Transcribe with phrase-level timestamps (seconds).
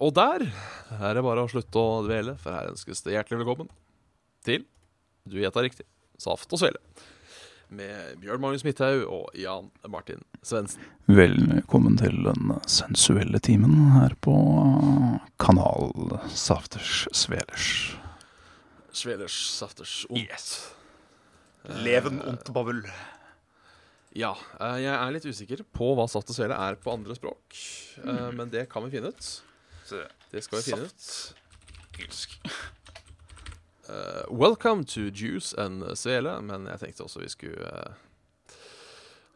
[0.00, 0.46] og der
[0.96, 3.70] er det bare å slutte å dvele, for her ønskes det hjertelig velkommen
[4.46, 4.64] til
[5.28, 5.84] Du gjetta riktig.
[6.20, 6.80] Saft og Svele.
[7.70, 10.82] Med Bjørn Magnus Midthaug og Jan Martin Svendsen.
[11.06, 14.34] Velkommen til den sensuelle timen her på
[15.40, 17.68] Kanal Safters Svelers.
[18.96, 20.18] Svelers Safters Ont.
[20.24, 20.48] Yes.
[21.84, 22.82] Leven und babbel.
[24.18, 27.54] Ja, eh, jeg er litt usikker på hva Saft og Svele er på andre språk.
[28.02, 29.30] eh, Men det kan vi finne ut.
[30.30, 31.34] Det skal vi finne ut.
[31.98, 32.40] Engelsk.
[33.90, 38.52] Eh, welcome to Juice and Svele, men jeg tenkte også vi skulle uh,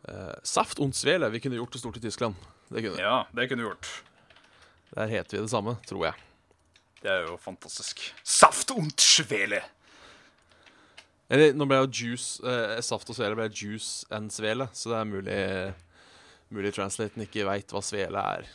[0.07, 1.27] uh, Saft und Svele.
[1.35, 2.39] Vi kunne gjort det stort i Tyskland.
[2.69, 3.01] Det kunne.
[3.03, 3.89] Ja, det kunne du gjort.
[4.95, 6.15] Der heter vi det samme, tror jeg.
[7.03, 8.15] Det er jo fantastisk.
[8.23, 9.59] Saft und Svele.
[11.29, 14.99] Eller nå ble jo juice eh, Saft og svele ble juice and svele, så det
[15.01, 15.41] er mulig
[16.55, 18.47] Mulig translaten ikke veit hva svele er.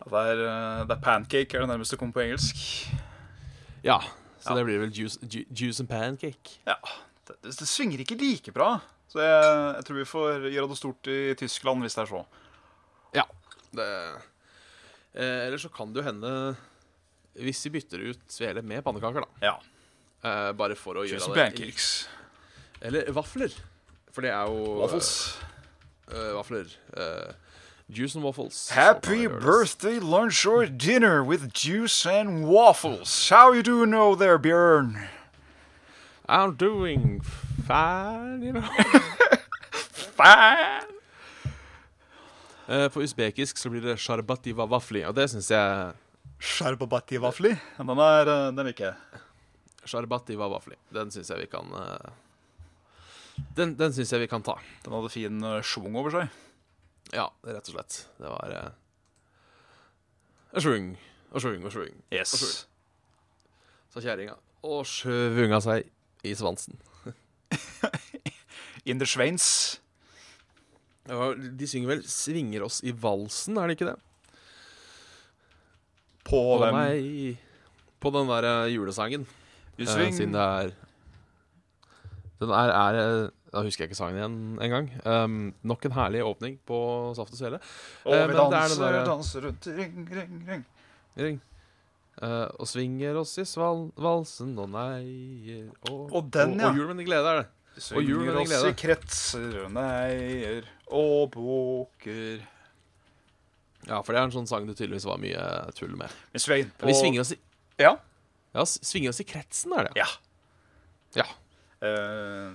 [0.00, 2.56] Det, er, eh, det er pancake er det nærmeste kommer på engelsk.
[3.84, 3.98] Ja,
[4.40, 4.56] så Ja.
[4.56, 6.58] det blir vel juice, ju, juice and pancake.
[6.66, 6.76] Ja,
[7.28, 8.78] det, det, det svinger ikke like bra.
[9.10, 9.44] Så jeg,
[9.76, 12.22] jeg tror vi får gjøre det stort i Tyskland hvis det er så.
[13.16, 13.24] Ja.
[13.74, 13.86] Det,
[15.14, 16.30] eh, eller så kan det jo hende
[17.38, 19.46] Hvis vi bytter ut svele med pannekaker, da.
[19.46, 19.52] Ja.
[20.26, 21.90] Eh, bare for å Juice gjøre det pancakes.
[22.82, 23.54] Eller vafler.
[24.10, 25.10] For det er jo Waffles.
[26.10, 26.66] Uh, vafler.
[26.98, 27.30] Eh,
[27.90, 28.70] juice and waffles.
[28.70, 33.28] Happy birthday lunch or dinner with juice and waffles.
[33.28, 35.08] How you doing now there, Bjørn?
[36.28, 37.20] I'm doing
[37.66, 38.62] fine, you know.
[40.14, 40.86] fine.
[42.68, 45.92] Uh, På usbekisk så blir det sharbativa vafli, og det syns jeg
[46.40, 47.50] Sharbabati vafli.
[47.76, 49.20] Den er eh, Den liker jeg.
[49.84, 50.78] Sharbativa vafli.
[50.94, 52.12] Den syns jeg vi kan uh...
[53.56, 54.54] Den, den syns jeg vi kan ta.
[54.84, 56.30] Den hadde fin schwung over seg.
[57.12, 57.96] Ja, rett og slett.
[58.20, 58.70] Det var uh,
[60.60, 60.92] Sjung
[61.30, 62.66] og svung og svung, Yes.
[63.90, 64.34] sa kjerringa.
[64.66, 65.86] Og svunga seg
[66.26, 66.78] i svansen.
[68.90, 69.78] In the Schweins.
[71.08, 73.98] Ja, de synger vel 'Svinger oss i valsen', er det ikke det?
[76.28, 77.36] På hvem?
[78.00, 79.26] På den der eh, julesangen.
[79.78, 80.14] Du Eh, sving.
[80.14, 80.70] siden det er
[82.40, 82.94] Den er, er
[83.24, 84.88] eh, Da husker jeg ikke sangen igjen engang.
[85.04, 86.76] Um, nok en herlig åpning på
[87.18, 87.58] Saft og Svele.
[88.06, 90.64] Og Eh, vi er danser, der- danser rundt ring, ring, ring.
[91.18, 91.40] Ring.
[92.22, 96.68] Uh, og svinger oss i sval valsen og neier og, Og den, ja.
[96.68, 97.48] og jul med glede er det.
[97.96, 98.70] Og jul med Svinger oss glede.
[98.70, 102.42] i kretser og neier og bukker.
[103.88, 106.10] Ja, for det er en sånn sang du tydeligvis var mye tull med.
[106.34, 106.38] Vi
[106.84, 107.38] Vi svinger oss i
[107.78, 107.96] Ja.
[108.54, 109.96] Ja, svinger oss i kretsen, er det.
[109.96, 110.06] ja.
[111.16, 111.24] Ja.
[111.82, 112.52] Eh,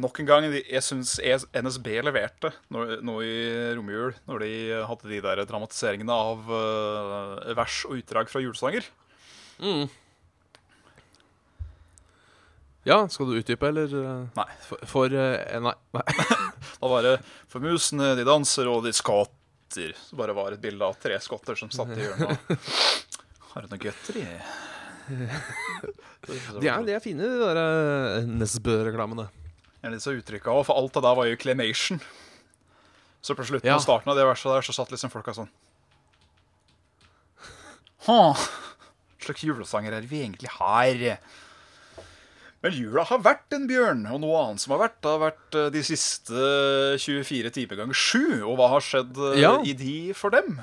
[0.00, 1.16] nok en gang, jeg syns
[1.52, 3.34] NSB leverte nå, i
[3.76, 4.50] romjul, når de
[4.88, 8.86] hadde de der dramatiseringene av uh, vers og utdrag fra julesanger.
[9.62, 9.84] Mm.
[12.88, 13.92] Ja, skal du utdype, eller?
[13.94, 14.48] eh, Nei.
[14.66, 15.74] For, for eh, Nei.
[15.94, 16.06] nei.
[16.82, 17.12] Da var det
[17.46, 19.94] 'For musene, de danser, og de skatter'.
[19.94, 22.42] Så bare var et bilde av tre skotter som satt i hjørnet.
[23.52, 24.24] Har du noe godteri?
[25.06, 29.28] De er, de er fine, de der uh, Nesbø-reklamene.
[29.82, 31.98] Jeg er litt så uttrykk av, for alt det der var jo clemation.
[33.22, 33.76] Så på slutten Ja.
[33.76, 35.50] og starten av det verset der, så satt liksom folka sånn
[38.06, 38.16] Hå,
[39.22, 41.18] slags julesanger er vi egentlig her?
[42.62, 45.68] Men jula har vært en bjørn, og noe annet som har vært, har vært eh,
[45.74, 46.42] de siste
[47.02, 48.42] 24 timer ganger 7.
[48.46, 49.56] Og hva har skjedd eh, Ja.
[49.66, 50.60] i de for dem?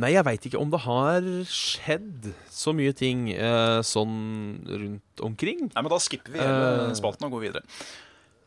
[0.00, 4.14] Nei, jeg veit ikke om det har skjedd så mye ting eh, sånn
[4.70, 5.66] rundt omkring.
[5.68, 6.94] Nei, men Da skipper vi hele Eh.
[6.96, 7.62] spalten og går videre.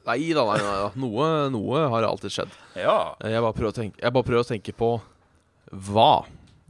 [0.08, 0.90] Nei da, nei, nei, nei.
[1.02, 2.56] Noe, noe har alltid skjedd.
[2.78, 3.16] Ja.
[3.22, 4.90] Eh, Jeg bare prøver å tenke, jeg bare prøver å tenke på
[5.72, 6.26] hva.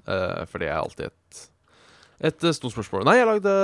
[0.08, 1.42] Eh, for det er alltid et,
[2.31, 3.06] et eh, stort spørsmål.
[3.07, 3.56] Nei, jeg lagde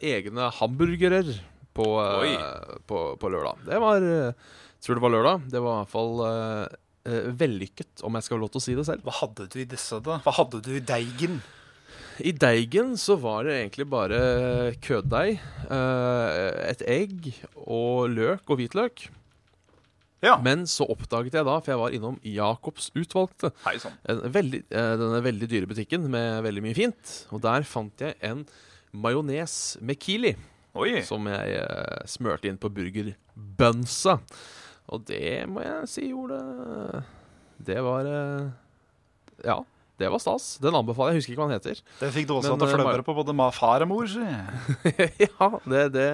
[0.00, 1.28] egne hamburgerer
[1.76, 1.86] på,
[2.88, 3.64] på, på lørdag.
[3.68, 4.00] Det var
[4.82, 5.44] Tror det var lørdag.
[5.52, 6.16] Det var i hvert fall
[7.04, 9.02] vellykket, om jeg skal ha lov til å si det selv.
[9.06, 10.20] Hva hadde du i disse, da?
[10.22, 11.40] Hva hadde du i deigen?
[12.20, 14.20] I deigen så var det egentlig bare
[14.84, 15.40] køddeig,
[15.72, 17.32] eh, et egg
[17.64, 19.06] og løk og hvitløk.
[20.22, 20.36] Ja.
[20.38, 23.50] Men så oppdaget jeg da, for jeg var innom Jacobs Utvalgte,
[24.06, 27.14] en veldig, eh, denne veldig dyre butikken med veldig mye fint.
[27.32, 28.44] Og der fant jeg en
[28.92, 30.36] majones med Kili,
[30.78, 31.00] Oi.
[31.02, 34.20] som jeg eh, smørte inn på burgerbønsa.
[34.92, 36.38] Og det må jeg si gjorde
[37.64, 38.50] Det var eh,
[39.46, 39.62] Ja,
[40.00, 40.56] det var stas.
[40.62, 41.20] Den anbefaler jeg.
[41.20, 41.80] Jeg husker ikke hva den heter.
[42.00, 44.24] Det fikk du også Men, til å eh, på både far og mor, si.
[45.26, 46.06] ja, det, det,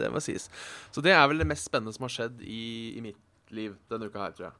[0.00, 0.48] det må sies.
[0.90, 4.08] Så det er vel det mest spennende som har skjedd i, i mitt liv denne
[4.10, 4.56] uka her, tror jeg.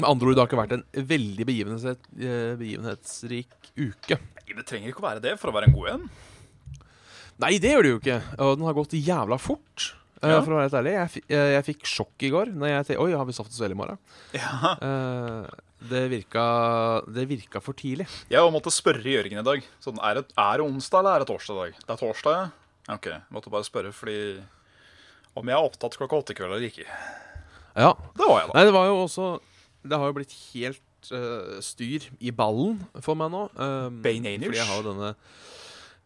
[0.00, 4.18] Med andre ord, det har ikke vært en veldig eh, begivenhetsrik uke.
[4.18, 6.08] Nei, Det trenger ikke å være det for å være en god en.
[7.42, 8.18] Nei, det gjør det jo ikke.
[8.38, 9.92] Og den har gått jævla fort.
[10.30, 10.40] Ja.
[10.44, 10.94] For å være helt ærlig.
[10.96, 12.52] Jeg, eh, jeg fikk sjokk i går.
[12.56, 14.00] Når jeg tenkte Oi, har vi saft og svele i morgen?
[14.36, 14.74] Ja.
[14.74, 15.48] Eh,
[15.90, 16.44] det, virka,
[17.12, 18.08] det virka for tidlig.
[18.32, 19.66] Jeg måtte spørre Jørgen i dag.
[19.84, 21.82] Sånn, er, det, er det onsdag eller er det torsdag i dag?
[21.84, 22.94] Det er torsdag, ja.
[22.94, 24.16] Ok, jeg måtte bare spørre fordi
[25.34, 26.86] om jeg er opptatt klokka åtte i kveld eller ikke.
[27.74, 27.92] Ja.
[28.14, 28.56] Det var jeg, da.
[28.56, 29.28] Nei, det var jo også
[29.82, 33.48] Det har jo blitt helt uh, styr i ballen for meg nå.
[33.58, 34.46] Um, Bainanish.
[34.46, 35.14] fordi jeg har jo denne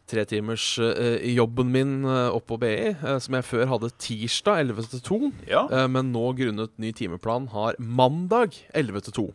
[0.09, 5.19] tretimersjobben min uh, oppe på BI, eh, som jeg før hadde tirsdag 11 til 2.
[5.51, 5.67] Ja.
[5.69, 9.27] eh, men nå grunnet ny timeplan har mandag 11 til 2.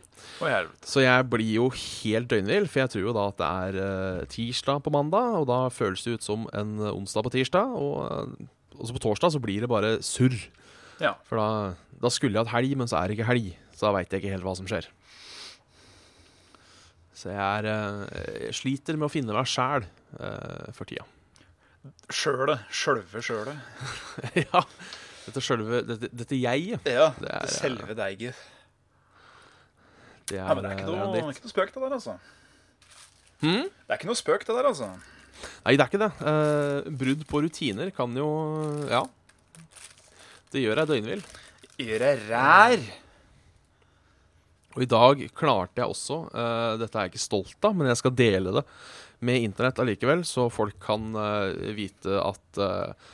[0.42, 0.50] Å.
[0.86, 4.26] Så jeg blir jo helt døgnvill, for jeg tror jo da at det er eh,
[4.34, 8.50] tirsdag på mandag, og da føles det ut som en onsdag på tirsdag, og uh,
[8.80, 10.36] også på torsdag så blir det bare surr.
[11.02, 11.14] Ja.
[11.28, 11.48] For da,
[12.02, 13.52] da skulle jeg hatt helg, men så er det ikke helg.
[13.74, 14.90] Så da veit jeg ikke helt hva som skjer.
[17.14, 19.86] Så jeg, er, eh, jeg sliter med å finne meg sjæl
[20.76, 21.04] for tida.
[22.14, 22.62] Sjølet.
[22.72, 23.56] Sjølve sjølet.
[24.46, 24.62] ja.
[25.24, 27.10] Dette sjølve Dette, dette jeget, Ja.
[27.16, 28.40] Det er, Det selve deiget.
[30.28, 32.16] det er, Ja, men det er ikke eh, noe, ikke noe spøk, det der, altså.
[33.44, 33.68] Hmm?
[33.68, 34.90] Det er ikke noe spøk, det der, altså.
[35.64, 36.10] Nei, det er ikke det.
[36.32, 38.28] Eh, brudd på rutiner kan jo
[38.88, 39.04] Ja.
[40.54, 41.24] Det gjør deg døgnvill.
[41.82, 42.84] Gjøre rær.
[44.74, 47.98] Og i dag klarte jeg også eh, Dette er jeg ikke stolt av, men jeg
[48.00, 48.64] skal dele det
[49.24, 53.12] med internett allikevel, så folk kan eh, vite at eh,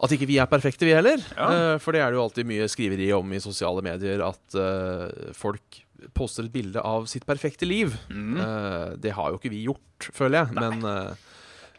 [0.00, 1.20] at ikke vi er perfekte, vi heller.
[1.36, 1.46] Ja.
[1.52, 5.32] Eh, for det er det jo alltid mye skriveri om i sosiale medier, at uh,
[5.36, 5.82] folk
[6.16, 7.92] poster et bilde av sitt perfekte liv.
[8.08, 8.38] Mm.
[8.38, 10.56] Uh, det har jo ikke vi gjort, føler jeg.
[10.56, 11.26] Men eh,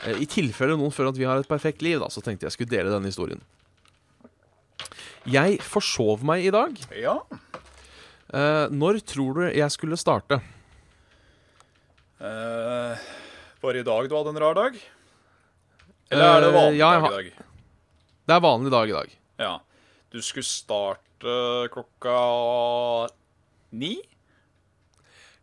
[0.06, 2.58] eh, i tilfelle noen føler at vi har et perfekt liv, da, så tenkte jeg
[2.58, 3.42] skulle dele denne historien.
[5.30, 6.78] Jeg forsov meg i dag.
[6.98, 7.20] Ja.
[8.74, 10.40] Når tror du jeg skulle starte?
[12.22, 13.10] Eh,
[13.62, 14.78] var det i dag du hadde en rar dag?
[16.12, 17.32] Eller er det Eh, vanlig ja, dag i dag?
[18.28, 19.18] Det er vanlig dag i dag.
[19.40, 19.54] Ja.
[20.12, 21.36] Du skulle starte
[21.72, 22.16] klokka
[23.72, 23.96] ni?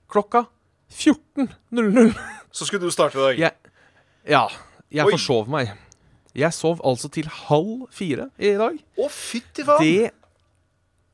[0.08, 0.44] Klokka
[0.90, 2.14] 14.00.
[2.50, 3.38] Så skulle du starte i dag?
[3.38, 3.74] Jeg,
[4.28, 4.44] ja,
[4.92, 5.12] jeg Oi.
[5.16, 5.72] forsov meg.
[6.38, 8.76] Jeg sov altså til halv fire i dag.
[8.98, 9.80] Å, fytti faen!
[9.82, 10.10] Det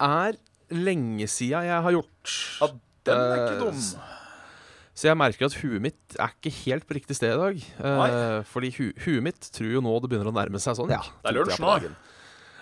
[0.04, 0.36] er
[0.74, 2.34] lenge sida jeg har gjort.
[2.60, 2.68] Ja,
[3.08, 4.13] den er ikke Eh, dum.
[4.94, 7.62] Så jeg merker at huet mitt er ikke helt på riktig sted i dag.
[7.82, 10.92] Eh, fordi hu huet mitt tror jo nå det begynner å nærme seg sånn.
[10.94, 11.94] Ja, Det er lunsj nå.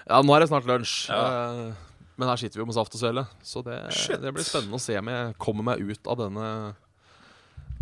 [0.08, 0.94] Ja, nå er det snart lunsj.
[1.12, 1.19] Ja.
[1.29, 3.76] Eh, men her sitter vi jo med saft og svele, så det,
[4.23, 6.49] det blir spennende å se om jeg kommer meg ut av denne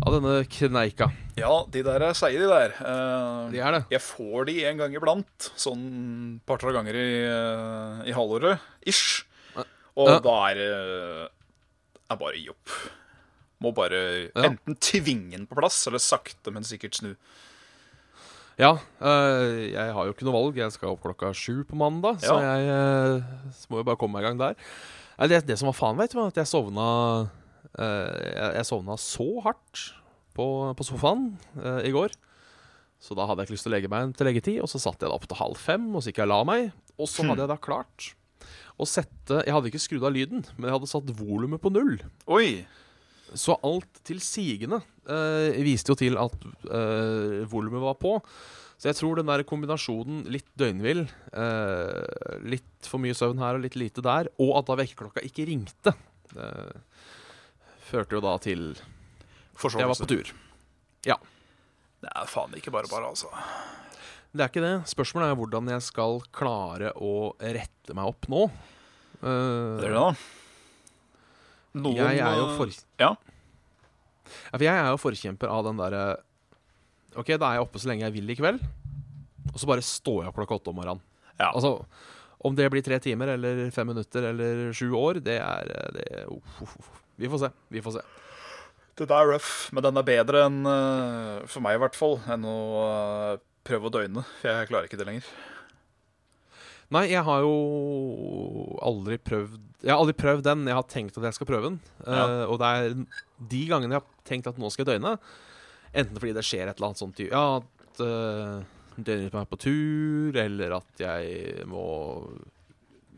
[0.01, 1.11] Av denne kneika.
[1.37, 2.71] Ja, de der er seige, de der.
[2.81, 3.81] Eh, De er det.
[3.93, 5.49] Jeg får de en gang iblant.
[5.61, 8.59] Sånn par-tre ganger i, eh, i halvåret.
[8.83, 9.23] Ish.
[9.95, 10.17] Og Ja.
[10.25, 10.71] da er det
[12.09, 12.73] er bare å gi opp.
[13.61, 14.01] Må bare
[14.33, 14.47] Ja.
[14.49, 17.11] enten tvinge den på plass, eller sakte, men sikkert snu.
[18.59, 20.57] Ja, Øh, jeg har jo ikke noe valg.
[20.59, 23.21] Jeg skal opp klokka sju på mandag, så jeg øh,
[23.57, 24.57] så må jo bare komme meg i gang der.
[25.27, 26.85] Det, det som var faen, vet du, var at jeg sovna
[27.79, 29.81] øh, jeg, jeg sovna så hardt
[30.35, 30.45] på,
[30.77, 31.31] på sofaen
[31.85, 32.13] i går.
[33.01, 35.01] Så da hadde jeg ikke lyst til å legge meg til leggetid, og så satt
[35.01, 36.67] jeg da opp til halv fem, og så gikk jeg og la meg.
[37.01, 38.11] Og så hadde jeg da klart
[38.81, 41.97] å sette Jeg hadde ikke skrudd av lyden, men jeg hadde satt volumet på null.
[42.29, 42.63] Oi!
[43.37, 46.33] Så alt til sigende eh, viste jo til at
[46.67, 48.17] eh, volumet var på.
[48.81, 51.03] Så jeg tror den der kombinasjonen litt døgnvill,
[51.37, 55.45] eh, litt for mye søvn her og litt lite der, og at da vekkerklokka ikke
[55.51, 55.93] ringte,
[56.33, 56.73] eh,
[57.91, 60.31] førte jo da til at jeg var på tur.
[62.01, 63.29] Det er faen ikke bare bare, altså.
[64.33, 64.75] Det er ikke det.
[64.89, 68.47] Spørsmålet er hvordan jeg skal klare å rette meg opp nå.
[69.21, 70.15] Eh, Det er det, da.
[71.77, 72.79] Noen jeg er jo eh, for...
[73.01, 73.11] Ja.
[74.31, 76.03] Ja, for jeg er jo forkjemper av den derre
[77.19, 78.61] OK, da er jeg oppe så lenge jeg vil i kveld,
[79.51, 81.03] og så bare står jeg opp klokka åtte om morgenen.
[81.35, 81.49] Ja.
[81.49, 81.73] Altså,
[82.47, 86.61] om det blir tre timer eller fem minutter eller sju år, det er det, uff,
[86.63, 86.91] uff, uff.
[87.19, 87.51] Vi får se.
[87.69, 88.05] Vi får se.
[88.97, 92.17] Det der er rough, men den er bedre enn eh, For meg, i hvert fall,
[92.31, 94.23] enn å eh, prøve å døgne.
[94.41, 95.29] For jeg klarer ikke det lenger.
[96.91, 97.53] Nei, jeg har jo
[98.83, 100.67] aldri prøvd Jeg har aldri prøvd den.
[100.67, 101.79] Jeg har tenkt at jeg skal prøve den.
[102.03, 102.25] Ja.
[102.27, 102.97] Uh, og det er
[103.51, 105.15] de gangene jeg har tenkt at nå skal jeg døgne,
[105.91, 108.61] enten fordi det skjer et eller annet sånt Ja, at uh,
[108.97, 111.85] døgnet meg på tur, eller at jeg må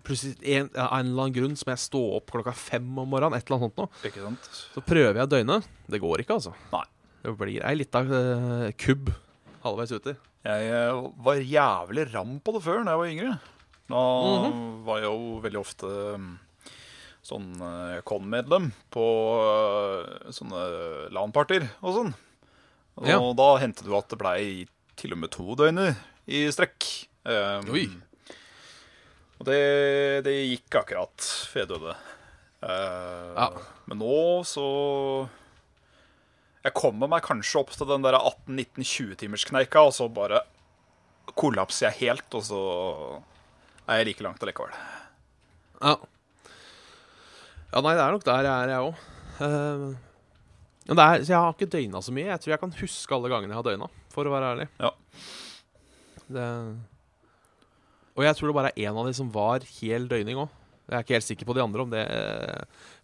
[0.04, 3.08] Plutselig en, av en eller annen grunn så må jeg stå opp klokka fem om
[3.08, 3.38] morgenen.
[3.40, 4.02] Et eller annet sånt noe.
[4.10, 4.50] Ikke sant?
[4.76, 5.62] Så prøver jeg døgne.
[5.88, 6.52] Det går ikke, altså.
[6.74, 6.84] Nei.
[7.24, 9.14] Det blir ei lita uh, kubb
[9.64, 10.16] halvveis uti.
[10.44, 13.34] Jeg eh, var jævlig ram på det før, da jeg var yngre.
[13.90, 14.84] Da Mhm.
[14.86, 16.40] var jeg jo veldig ofte mm,
[17.24, 19.04] sånn eh, con-medlem på
[19.44, 22.14] eh, sånne LAN-parter og sånn.
[22.98, 23.20] Og Ja.
[23.34, 25.96] da hendte det jo at det blei til og med to døgner
[26.28, 27.08] i strekk.
[27.26, 27.88] Um, Oi.
[29.40, 31.18] Og det, det gikk akkurat
[31.50, 31.96] før jeg døde.
[32.64, 33.50] Uh, Ja.
[33.88, 35.30] Men nå så
[36.64, 40.40] Jeg kommer meg kanskje opp til den der 18-19-20-timerskneika, og så bare
[41.36, 42.62] kollapser jeg helt, og så
[43.88, 44.72] er jeg like langt allikevel.
[45.84, 45.96] Ja.
[47.74, 48.96] ja, nei, det er nok der jeg er, jeg òg.
[50.88, 52.30] men det er, så jeg har ikke døgna så mye.
[52.32, 54.68] Jeg tror jeg kan huske alle gangene jeg har døgna, for å være ærlig.
[54.80, 54.92] Ja.
[56.34, 56.48] Det,
[58.14, 60.52] og jeg tror det bare er én av de som var hel døgning òg.
[60.84, 62.02] Jeg er ikke helt sikker på de andre om det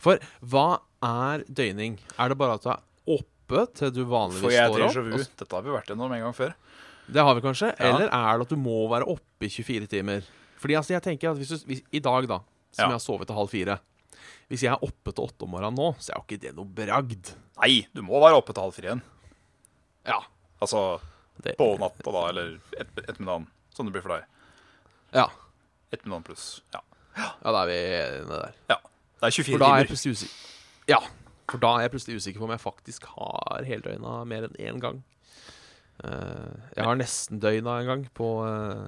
[0.03, 0.19] For
[0.51, 0.65] hva
[1.07, 1.93] er døgning?
[2.19, 2.81] Er det bare at du er
[3.15, 4.91] oppe til du vanligvis Får jeg står opp?
[4.91, 5.13] déjà vu?
[5.15, 6.51] og s- Dette har vi vært gjennom en gang før.
[7.09, 7.69] Det har vi kanskje.
[7.79, 7.88] Ja.
[7.88, 10.27] Eller er det at du må være oppe i 24 timer?
[10.60, 12.39] Fordi altså, jeg tenker at hvis du, hvis, I dag, da,
[12.72, 12.89] som Ja.
[12.89, 13.80] jeg har sovet til halv fire
[14.50, 16.66] Hvis jeg er oppe til åtte om morgenen nå, så er jo ikke det noe
[16.66, 17.32] bragd.
[17.62, 19.01] Nei, du må være oppe til halv fire igjen.
[20.10, 20.20] Ja.
[20.62, 21.00] Altså
[21.44, 23.46] Det, på natta, da, eller et, ettermiddagen.
[23.75, 24.25] Sånn det blir for deg.
[25.16, 25.28] ja.
[25.94, 26.48] Ettermiddagen pluss.
[26.74, 26.82] Ja.
[27.18, 28.58] ja, da er vi enige der.
[28.70, 28.80] ja.
[29.20, 29.89] Det er 24 For da er jeg timer.
[29.94, 31.00] plutselig usikker Ja,
[31.51, 34.80] for da er jeg plutselig usikker på om jeg faktisk har heldøgna mer enn én
[34.84, 35.00] gang.
[36.04, 38.88] Eh, jeg har nesten døgna en gang på uh,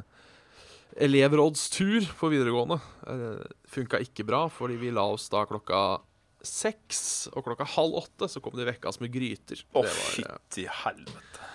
[0.99, 2.79] elevrådstur på videregående.
[3.07, 6.01] Uh, Funka ikke bra, fordi vi la oss da klokka
[6.41, 9.61] seks, og klokka halv åtte så kom de vekka oss med gryter.
[9.71, 11.49] Å, oh, eh, fytti helvete.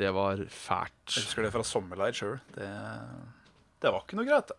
[0.00, 1.14] det var fælt.
[1.14, 2.38] Jeg husker det fra sommerleir sjøl.
[2.56, 2.68] Det,
[3.84, 4.58] det var ikke noe greit, det.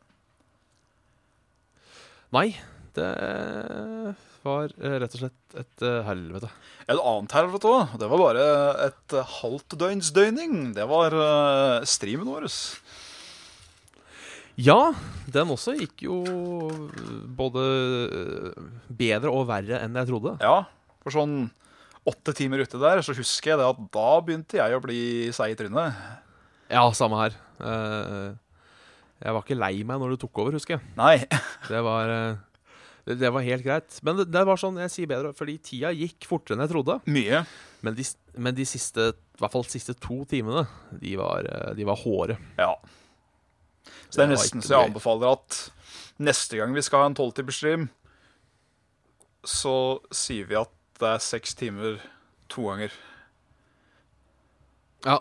[2.33, 2.47] Nei,
[2.95, 3.09] det
[4.43, 6.49] var eh, rett og slett et eh, helvete.
[6.87, 7.95] Et annet helvete òg.
[8.01, 8.45] Det var bare
[8.87, 10.73] et eh, halvt døgns døgning.
[10.77, 12.49] Det var eh, streamen vår.
[14.61, 14.93] Ja,
[15.33, 16.19] den også gikk jo
[17.33, 17.63] både
[18.05, 20.35] eh, bedre og verre enn jeg trodde.
[20.43, 20.59] Ja,
[21.03, 21.47] for sånn
[22.07, 25.01] åtte timer ute der, så husker jeg det at da begynte jeg å bli
[25.35, 25.99] seig i trynet.
[26.73, 27.37] Ja, samme her.
[27.63, 28.31] Eh,
[29.23, 30.83] Jeg var ikke lei meg når du tok over, husker jeg.
[30.99, 31.15] Nei.
[31.71, 32.41] Det var, eh,
[33.07, 33.99] det, var helt greit.
[34.03, 36.97] Men det, var sånn, jeg sier bedre, fordi tida gikk fortere enn jeg trodde.
[37.07, 37.43] Mye.
[37.83, 38.05] Men de,
[38.35, 40.65] men de siste, i hvert fall de siste to timene,
[40.99, 42.37] de var, eh, de var hårde.
[42.59, 42.73] Ja.
[44.09, 45.59] Så det er nesten så jeg anbefaler at
[46.23, 47.87] neste gang vi skal ha en tolvtimersstream,
[49.43, 49.75] så
[50.13, 50.71] sier vi at
[51.01, 51.97] det er seks timer
[52.51, 52.93] to ganger.
[55.03, 55.17] Ja.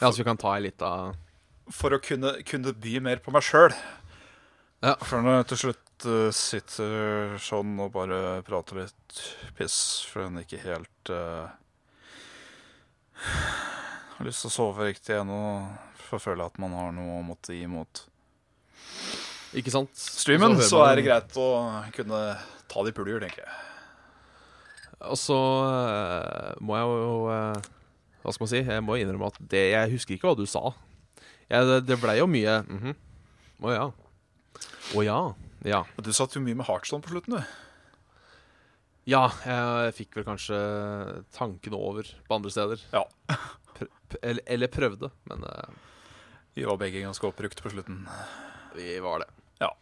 [0.00, 0.88] ja så vi kan ta ei lita
[1.68, 3.74] For å kunne, kunne by mer på meg sjøl.
[4.84, 4.94] Ja.
[5.04, 9.20] For når jeg til slutt eh, sitter sånn og bare prater litt
[9.58, 9.76] piss
[10.08, 11.63] for en ikke helt Har
[14.24, 15.38] lyst til å sove riktig ennå,
[16.06, 18.04] for å føle at man har noe å måtte gi imot
[19.58, 19.92] Ikke sant?
[19.94, 21.48] streamen, Og så er det greit å
[21.94, 22.20] kunne
[22.70, 23.60] ta de puljer, tenker jeg.
[25.04, 25.38] Og så
[25.68, 27.66] eh, må jeg jo eh,
[28.22, 28.62] Hva skal man si?
[28.64, 30.72] Jeg må innrømme at det, jeg husker ikke hva du sa.
[31.50, 32.94] Jeg, det, det blei jo mye mhm.
[33.64, 33.84] Å ja.
[34.94, 35.18] Å ja.
[35.64, 35.84] Ja.
[36.02, 37.60] Du satt jo mye med Heartstone på slutten, du.
[39.08, 40.58] Ja, jeg fikk vel kanskje
[41.36, 42.84] tankene over på andre steder.
[42.92, 43.04] Ja.
[43.74, 43.90] Pr
[44.22, 45.70] eller, eller prøvde, men eh,
[46.54, 48.04] Vi var begge ganske oppbrukt på slutten.
[48.76, 49.30] vi var det.
[49.58, 49.72] Ja.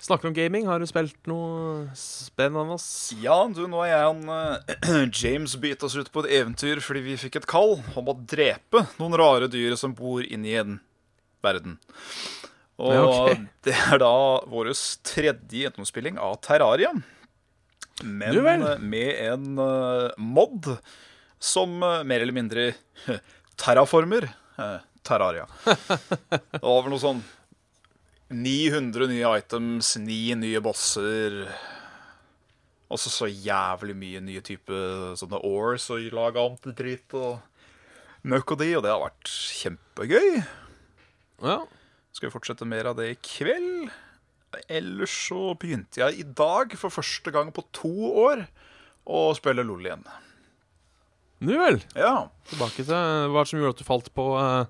[0.00, 0.66] Snakker om gaming.
[0.66, 2.78] Har du spilt noe spennende?
[3.20, 7.02] Ja, du, nå er jeg han uh, James beat oss ut på et eventyr fordi
[7.04, 10.78] vi fikk et kall om å drepe noen rare dyr som bor inni en
[11.44, 11.76] verden.
[12.80, 13.42] Og Ja, okay.
[13.68, 14.14] det er da
[14.48, 14.72] vår
[15.04, 16.94] tredje gjennomspilling av Terraria.
[18.00, 20.72] Men eh, med en uh, mod
[21.40, 22.70] som eh, mer eller mindre
[23.60, 25.46] terraformer eh, Terraria.
[25.64, 27.22] Det var vel noe sånn
[28.30, 31.40] 900 nye items, ni nye bosser.
[32.90, 37.40] Også så jævlig mye nye typer sånne ores og laga om til dritt og
[38.30, 40.40] møkk og de, og det har vært kjempegøy.
[41.42, 41.58] Ja.
[42.14, 43.90] Skal vi fortsette mer av det i kveld?
[44.66, 47.92] Ellers så begynte jeg i dag for første gang på to
[48.26, 48.44] år
[49.10, 50.02] å spille LOL igjen.
[51.40, 51.80] Nu vel.
[51.96, 52.28] Ja.
[52.50, 54.68] Tilbake til Hva som gjorde at du falt på uh,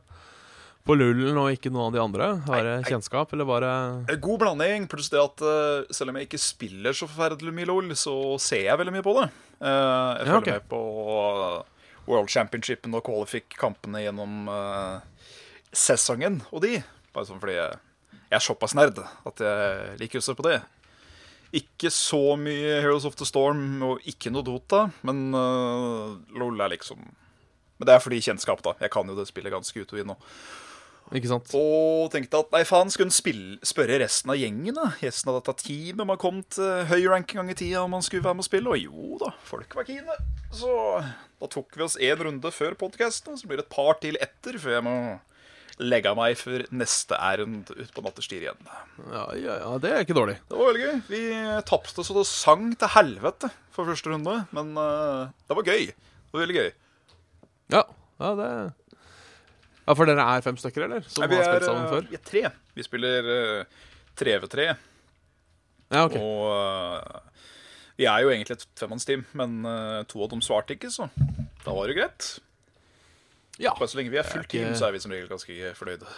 [0.87, 2.29] På lullen og ikke noen av de andre?
[2.47, 6.31] Var det kjennskap, eller var det God blanding, pluss det at eh, selv om jeg
[6.31, 9.27] ikke spiller så forferdelig mye LOL, så ser jeg veldig mye på det.
[9.61, 10.57] Jeg jeg Ja, okay.
[10.57, 10.81] med på
[11.21, 15.29] eh, World Championshipen og Qualific-kampene gjennom eh,
[15.71, 16.81] sesongen og de.
[17.15, 20.61] Bare sånn fordi jeg er såpass nerd at jeg liker å se på det.
[21.57, 26.77] Ikke så mye Heroes of the Storm og ikke noe Dota, men uh, LOL er
[26.77, 28.77] liksom Men det er fordi kjennskap, da.
[28.79, 30.19] Jeg kan jo det spillet ganske ut og inn nå.
[31.17, 31.49] Ikke sant?
[31.59, 34.93] Og tenkte at nei, faen, skulle spille, spørre resten av gjengen, da?
[35.01, 38.05] Resten av dette teamet man kom til høy rank en gang i tida om man
[38.07, 38.71] skulle være med å spille.
[38.71, 40.19] Og jo da, folk var kine.
[40.55, 44.21] Så da tok vi oss én runde før podkasten, så blir det et par til
[44.23, 44.97] etter før jeg må
[45.81, 48.61] legge meg for neste ærend ut på nattestid igjen.
[49.09, 50.37] Ja, ja, ja, det er ikke dårlig.
[50.51, 50.99] Det var veldig gøy.
[51.09, 51.23] Vi
[51.69, 55.89] tapte så det sang til helvete for første runde, men uh, det var gøy.
[55.95, 56.71] Det var veldig gøy.
[57.71, 57.87] Ja,
[58.21, 58.51] ja det
[59.87, 61.07] Ja, For dere er fem stykker, eller?
[61.09, 62.07] Som Nei, vi, har spilt sammen eh, før?
[62.11, 62.45] vi er tre.
[62.77, 63.81] Vi spiller uh,
[64.21, 64.69] 3v3.
[65.91, 66.15] Ja, ok.
[66.21, 67.31] Og uh,
[67.99, 71.09] vi er jo egentlig et femmannsteam, men uh, to av dem svarte ikke, så
[71.65, 72.29] da var det greit.
[73.61, 73.75] Ja.
[73.77, 76.09] Bare så lenge vi er fullt team, så er vi som regel ganske fornøyde.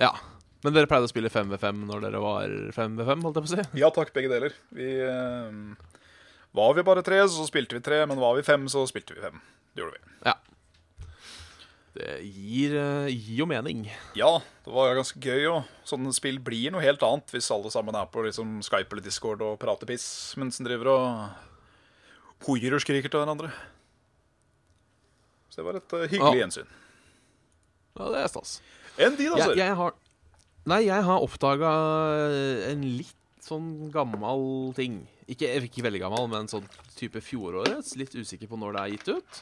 [0.00, 0.14] ja.
[0.60, 3.62] Men dere pleide å spille 5v5 når dere var 5v5, holdt jeg på å si?
[3.80, 4.52] Ja takk, begge deler.
[4.76, 5.54] Vi eh,
[6.52, 9.22] Var vi bare tre, så spilte vi tre, men var vi fem, så spilte vi
[9.24, 9.38] fem.
[9.72, 10.12] Det gjorde vi.
[10.28, 10.34] Ja.
[11.96, 13.86] Det gir, eh, gir jo mening.
[14.18, 14.34] Ja,
[14.66, 15.48] det var ganske gøy.
[15.48, 15.64] òg.
[15.88, 19.40] sånne spill blir noe helt annet hvis alle sammen er på liksom, Skype eller Discord
[19.42, 23.48] og prater piss mens en driver og hoier og skriker til hverandre.
[25.50, 26.44] Så det var et eh, hyggelig Ja.
[26.44, 26.68] gjensyn.
[27.98, 28.52] Ja, det er stas.
[29.00, 29.50] Enn din, altså.
[29.54, 29.94] Jeg, jeg har
[30.70, 31.70] Nei, jeg har oppdaga
[32.70, 34.98] en litt sånn gammel ting.
[35.30, 36.66] Ikke, ikke veldig gammel, men sånn
[36.98, 37.94] type fjorårets.
[37.96, 39.40] Litt usikker på når det er gitt ut.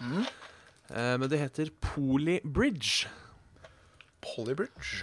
[0.95, 3.11] Eh, men det heter Polybridge.
[4.23, 5.03] Polybridge.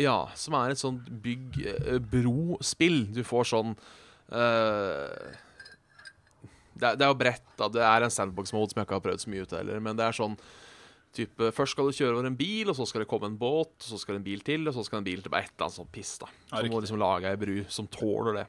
[0.00, 3.02] Ja, som er et sånt bygg-bro-spill.
[3.14, 3.74] Du får sånn
[4.32, 5.34] eh,
[6.74, 7.68] det, er, det er jo bredt, da.
[7.72, 9.80] Det er en sandbox-mode som jeg ikke har prøvd så mye ut heller.
[9.80, 10.36] Men det er sånn
[11.14, 13.70] type Først skal du kjøre over en bil, og så skal det komme en båt,
[13.78, 15.46] og så skal det en bil til, og så skal det en bil til Bare
[15.46, 16.26] Et eller annet sånt piss, da.
[16.50, 18.46] Ja, må liksom lage ei bru som tåler det.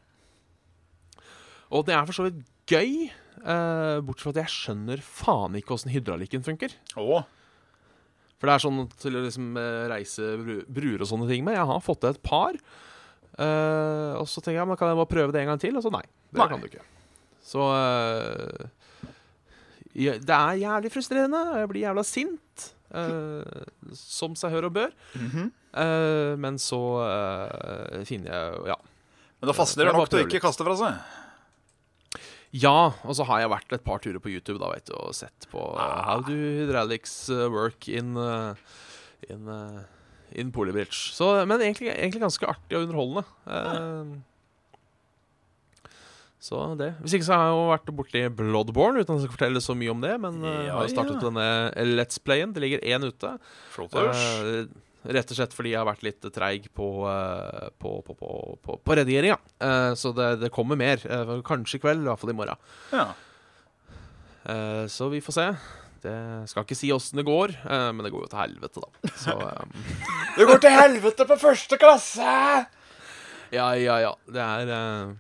[1.76, 5.76] Og det er for så vidt gøy, eh, bortsett fra at jeg skjønner faen ikke
[5.78, 6.74] åssen hydraulikken funker.
[7.02, 7.24] Åh
[8.36, 10.34] For det er sånn til å liksom eh, reise
[10.66, 11.56] bruer og sånne ting med.
[11.58, 12.58] Jeg har fått til et par.
[13.38, 15.78] eh, og så tenker jeg, men kan jeg bare prøve det en gang til?
[15.78, 16.04] Og så nei.
[16.34, 16.50] Det Nei.
[16.52, 16.84] kan du ikke.
[17.46, 18.66] Så eh,
[19.94, 21.42] Det er jævlig frustrerende.
[21.54, 22.72] og Jeg blir jævla sint.
[22.96, 24.92] eh, som seg hør og bør.
[25.20, 25.52] Mhm.
[25.76, 26.80] Eh, men så
[28.08, 28.76] finner jeg Ja.
[29.42, 31.00] Men da fastner det nok til å ikke kaste fra seg.
[32.56, 35.12] Ja, og så har jeg vært et par turer på YouTube da, vet du, og
[35.14, 38.56] sett på uh, How do hydraulics work in, uh,
[39.28, 39.82] in, uh,
[40.32, 41.12] in Polybridge.
[41.12, 43.26] Så, men egentlig, egentlig ganske artig og underholdende.
[43.44, 44.16] Uh,
[46.46, 46.92] så det.
[47.02, 49.76] Hvis ikke så har jeg jo vært borti Bloodborne, uten at jeg skal fortelle så
[49.78, 50.16] mye om det.
[50.22, 51.24] Men uh, Ja, har jo startet ja.
[51.26, 52.54] denne Let's Playen.
[52.54, 53.36] Det ligger én ute.
[53.76, 54.66] Uh,
[55.06, 56.88] rett og slett fordi jeg har vært litt treig på,
[57.82, 59.38] på, på, på, på, redigeringa.
[59.98, 61.04] Så det, det kommer mer.
[61.46, 62.66] Kanskje i kveld, i hvert fall i morgen.
[62.94, 63.12] ja.
[64.46, 65.48] Eh, så vi får se.
[66.06, 66.16] Det
[66.52, 69.14] skal ikke si åssen det går, eh, men det går jo til helvete, da.
[69.18, 69.76] Så um...
[70.38, 72.34] Det går til helvete på første klasse!
[73.56, 74.12] ja, ja, ja.
[74.30, 75.16] Det er eh,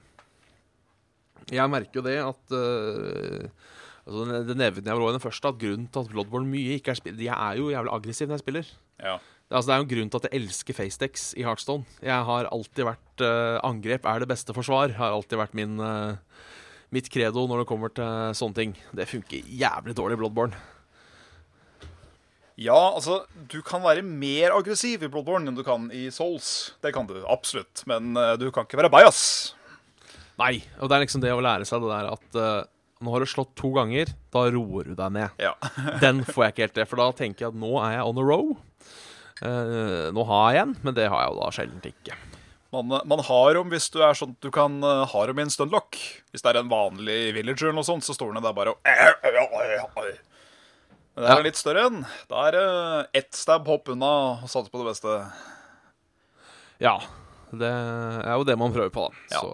[1.53, 3.45] Jeg merker jo det at uh,
[4.07, 6.91] altså, det- nevnte jeg vel i den første, at grunnen til at Bloodborne mye ikke
[6.95, 7.21] er spill...
[7.21, 8.73] Jeg er jo jævlig aggressiv når jeg spiller.
[9.03, 9.17] Ja.
[9.51, 11.85] Altså, det er jo en grunn til at jeg elsker FaceDex i Heartstone.
[12.01, 14.95] Jeg har alltid vært uh, Angrep er det beste forsvar.
[14.97, 16.17] Har alltid vært min uh,
[16.95, 18.73] mitt credo når det kommer til sånne ting.
[18.95, 20.57] Det funker jævlig dårlig i Bloodborne.
[22.57, 26.73] ja, altså, du kan være mer aggressiv i Bloodborne enn du kan i Souls.
[26.81, 27.83] Det kan du absolutt.
[27.85, 29.54] Men uh, du kan ikke være bajas.
[30.41, 32.65] Nei, og det er liksom det å lære seg det der at uh,
[33.05, 35.29] nå har du slått to ganger, da roer du deg ned.
[35.41, 35.53] Ja.
[36.03, 38.19] Den får jeg ikke helt til, for da tenker jeg at nå er jeg on
[38.19, 38.53] a row.
[39.43, 42.17] Uh, nå har jeg en, men det har jeg jo da sjelden ikke.
[42.75, 45.51] Man, man har om hvis du er sånn du kan eh, ha dem i en
[45.53, 45.95] stunlock.
[46.33, 48.79] Hvis det er en vanlig villager eller noe sånt, så står den der bare og
[51.15, 51.43] Men det er Ja.
[51.45, 52.01] litt større enn.
[52.27, 52.63] Da er det
[53.21, 54.09] ett stab hopp unna
[54.43, 55.13] og satse på det beste.
[56.83, 56.97] Ja,
[57.55, 59.23] det er jo det man prøver på, da.
[59.31, 59.39] Ja.
[59.39, 59.47] Så,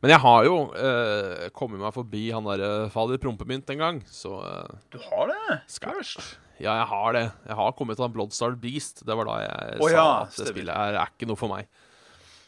[0.00, 4.38] men jeg har jo eh, kommet meg forbi han derre fader prompemynt en gang, så
[4.46, 5.58] eh, Du har det?
[5.68, 6.38] Skarst?
[6.60, 7.24] Ja, jeg har det.
[7.48, 9.00] Jeg har kommet til han Bloodstar Beast.
[9.08, 11.52] Det var da jeg oh, sa ja, at det spillet her er ikke noe for
[11.52, 11.68] meg.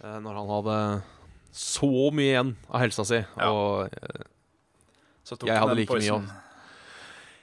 [0.04, 0.78] Eh, når han hadde
[1.52, 3.20] så mye igjen av helsa si.
[3.20, 3.48] Ja.
[3.52, 4.28] Og eh,
[5.44, 6.30] Jeg hadde like like mye om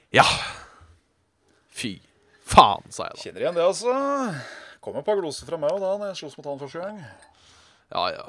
[0.09, 0.25] ja.
[1.69, 1.99] Fy
[2.49, 3.23] faen, sa jeg da.
[3.23, 3.93] Kjenner igjen det, altså.
[4.81, 7.03] Kom et par gloser fra meg òg da når jeg sloss mot han første gang.
[7.93, 8.25] Ja, ja.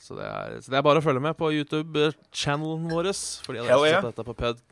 [0.00, 3.10] Så det, er, så det er bare å følge med på YouTube-channelen vår.
[3.44, 4.62] Fordi jeg har sett dette på pod,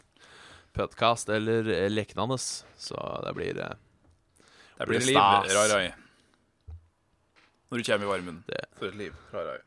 [0.76, 2.38] podcast eller eh, leknende.
[2.40, 3.68] Så det blir Det,
[4.78, 5.48] det blir, blir stas.
[5.50, 6.76] Liv, rai, rai.
[7.68, 8.38] Når du kommer i varmen.
[8.48, 8.62] Det.
[8.78, 9.16] For et liv.
[9.34, 9.58] Rai, rai.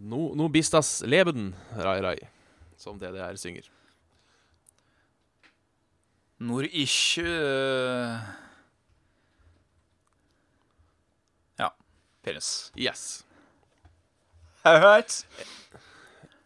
[0.00, 1.50] No, no, bistas leben,
[1.80, 2.18] rai, rai,
[2.78, 3.66] som DDR synger.
[6.40, 8.28] Når ikke eh,
[11.60, 11.72] Ja.
[12.24, 12.70] Penis.
[12.76, 13.24] Yes.
[14.70, 15.24] Alright.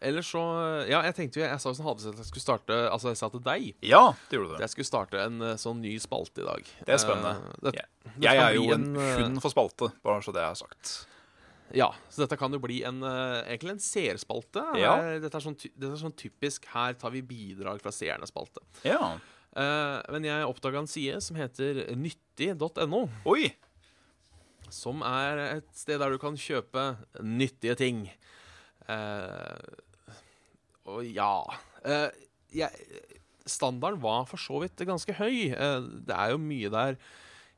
[0.05, 0.41] Eller så
[0.89, 3.17] Ja, jeg tenkte jo Jeg sa jo sånn halvveis at jeg skulle starte Altså, jeg
[3.21, 4.63] sa til deg Ja, det gjorde at du.
[4.65, 6.71] jeg skulle starte en eh, sånn ny spalte i dag.
[6.85, 7.31] Det er spennende.
[7.39, 10.21] Eh, det, Jeg, det jeg kan er jo bli en eh, hund for spalte, bare
[10.25, 10.93] så det er sagt.
[11.73, 14.61] Ja, så dette kan jo bli en, eh, egentlig en seerspalte.
[14.77, 14.91] Ja.
[15.23, 18.61] Dette, er sånn, ty- dette er sånn typisk Her tar vi bidrag fra seerne-spalte.
[18.85, 19.15] Ja.
[19.55, 23.05] Eh, men jeg oppdaga en side som heter nyttig.no.
[23.31, 23.47] Oi.
[24.73, 28.05] Som er et sted der du kan kjøpe nyttige ting.
[28.89, 29.59] Eh,
[30.85, 31.41] og ja
[31.81, 32.11] eh,
[32.53, 32.69] jeg,
[33.49, 35.51] Standarden var for så vidt ganske høy.
[35.53, 36.99] Eh, det er jo mye der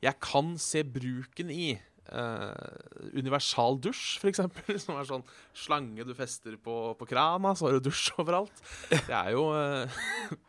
[0.03, 1.71] jeg kan se bruken i.
[2.07, 4.77] Eh, universal dusj, eksempel.
[4.83, 5.25] Som er sånn
[5.57, 8.63] slange du fester på, på krana, så har du dusj overalt.
[8.91, 9.97] Det er jo eh,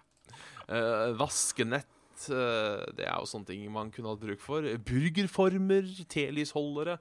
[0.75, 1.91] eh, Vaskenett
[2.33, 4.67] eh, Det er jo sånne ting man kunne hatt bruk for.
[4.89, 6.99] Burgerformer, telysholdere.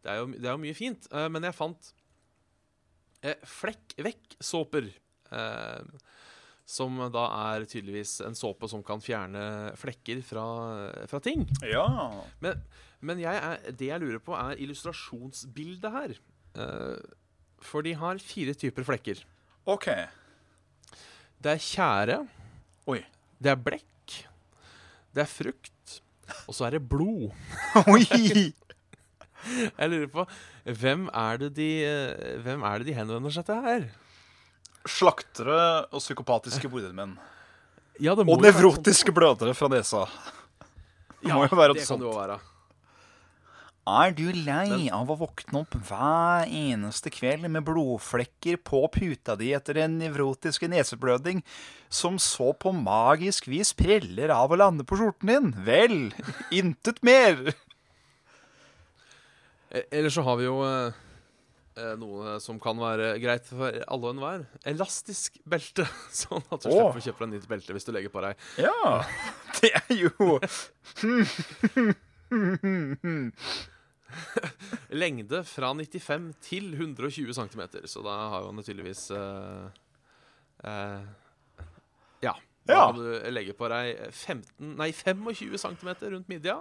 [0.00, 1.08] Det er jo, det er jo mye fint.
[1.12, 1.90] Eh, men jeg fant
[3.26, 4.90] eh, Flekk vekk-såper.
[5.34, 5.96] Eh,
[6.70, 10.44] som da er tydeligvis en såpe som kan fjerne flekker fra,
[11.10, 11.42] fra ting.
[11.66, 11.88] Ja.
[12.44, 12.60] Men,
[13.02, 16.14] men jeg er, det jeg lurer på, er illustrasjonsbildet her.
[17.66, 19.24] For de har fire typer flekker.
[19.66, 19.88] OK.
[21.40, 22.16] Det er tjære,
[22.92, 23.00] Oi.
[23.40, 23.89] det er blekk,
[25.14, 26.00] det er frukt,
[26.46, 27.30] og så er det blod.
[27.90, 28.04] Oi!
[29.80, 30.26] Jeg lurer på
[30.76, 33.86] hvem er det de, eh, hvem er det de henvender seg til her?
[34.88, 35.56] Slaktere
[35.92, 37.16] og psykopatiske bordermenn.
[38.00, 40.06] Ja, Og jo sånn- nevrotiske blødere fra nesa.
[41.24, 42.00] Ja, må jo være det sånt.
[42.00, 42.38] kan det jo være.
[43.88, 49.54] Er du lei av å våkne opp hver eneste kveld med blodflekker på puta di
[49.56, 51.40] etter en nevrotisk neseblødning,
[51.88, 55.48] som så på magisk vis preller av å lande på skjorten din?
[55.64, 55.96] Vel,
[56.60, 57.40] intet mer.
[59.70, 60.92] Eller Ellers så har vi jo eh,
[61.80, 64.46] eh, noe som kan være greit for alle og enhver.
[64.68, 65.88] Elastisk belte.
[66.20, 66.92] Sånn at du oh.
[66.92, 68.48] slipper å kjøpe deg nytt belte hvis du legger på deg.
[68.60, 69.00] Ja,
[69.62, 70.40] det er jo
[75.02, 79.68] Lengde fra 95 til 120 cm, så da har jo tydeligvis uh,
[80.64, 81.02] uh,
[82.24, 82.34] Ja.
[82.68, 82.86] Da Ja.
[82.90, 86.58] kan du legge på deg 15, nei 25 cm rundt midja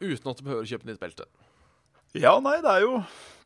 [0.00, 1.26] uten at du behøver å kjøpe nytt belte.
[2.16, 2.94] Ja, nei, det er jo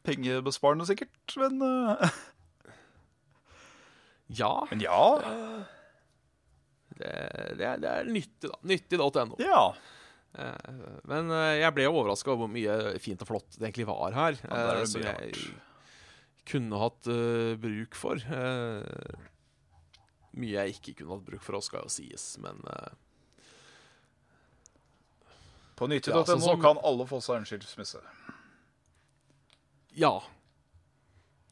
[0.06, 2.04] pengebesparende sikkert, men uh...
[4.32, 5.00] Ja, Men ja.
[6.96, 7.10] det,
[7.58, 8.56] det, er, det er nyttig, da.
[8.70, 9.36] Nyttig.no.
[9.42, 9.64] Ja.
[10.34, 14.16] Eh, Men eh, jeg ble overraska over hvor mye fint og flott det egentlig var
[14.16, 14.40] her.
[14.42, 15.38] Ja, det eh, som jeg
[16.44, 18.20] kunne hatt uh, bruk for.
[18.28, 18.82] Uh,
[20.36, 22.90] mye jeg ikke kunne hatt bruk for, skal jo sies, men uh,
[25.74, 28.02] På Ja, sånn kan alle få seg en skilsmisse.
[29.98, 30.12] ja.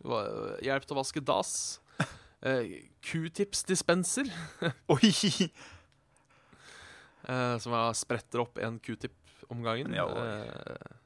[0.03, 1.81] Eh, Hjelp til å vaske dass.
[2.43, 4.31] Q-tips-dispenser,
[4.95, 5.11] Oi!
[7.29, 9.17] Eh, som jeg spretter opp en q-tip
[9.53, 9.95] om gangen.
[9.97, 10.23] Ja, uh,
[10.73, 10.99] Eh,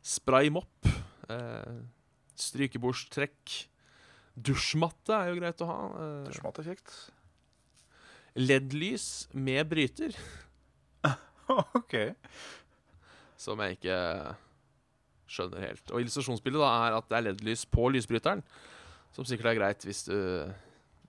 [0.00, 0.88] Spraymopp.
[1.30, 1.84] Uh,
[2.40, 3.56] Strykebordstrekk.
[4.40, 5.80] Dusjmatte er jo greit å ha.
[5.92, 6.94] Uh, Dusjmatte er kjekt.
[8.38, 10.14] LED-lys med bryter,
[11.80, 11.96] OK.
[13.40, 13.98] som jeg ikke
[15.30, 15.84] skjønner helt.
[15.90, 18.44] Og illustrasjonsbildet da er at det er LED-lys på lysbryteren,
[19.14, 20.14] som sikkert er greit hvis, du,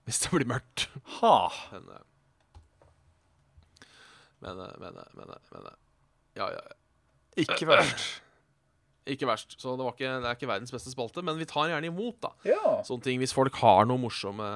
[0.06, 0.88] hvis det blir mørkt.
[1.20, 1.36] Ha.
[1.74, 2.08] Men, eh,
[4.42, 5.70] men, eh, men, eh, men, eh, men
[6.38, 6.60] Ja, ja.
[7.36, 8.04] Ikke verst.
[9.12, 9.56] Ikke verst.
[9.58, 12.20] Så det, var ikke, det er ikke verdens beste spalte, men vi tar gjerne imot,
[12.22, 12.28] da.
[12.46, 12.76] Ja.
[12.86, 14.46] Sånne ting hvis folk har noe morsomme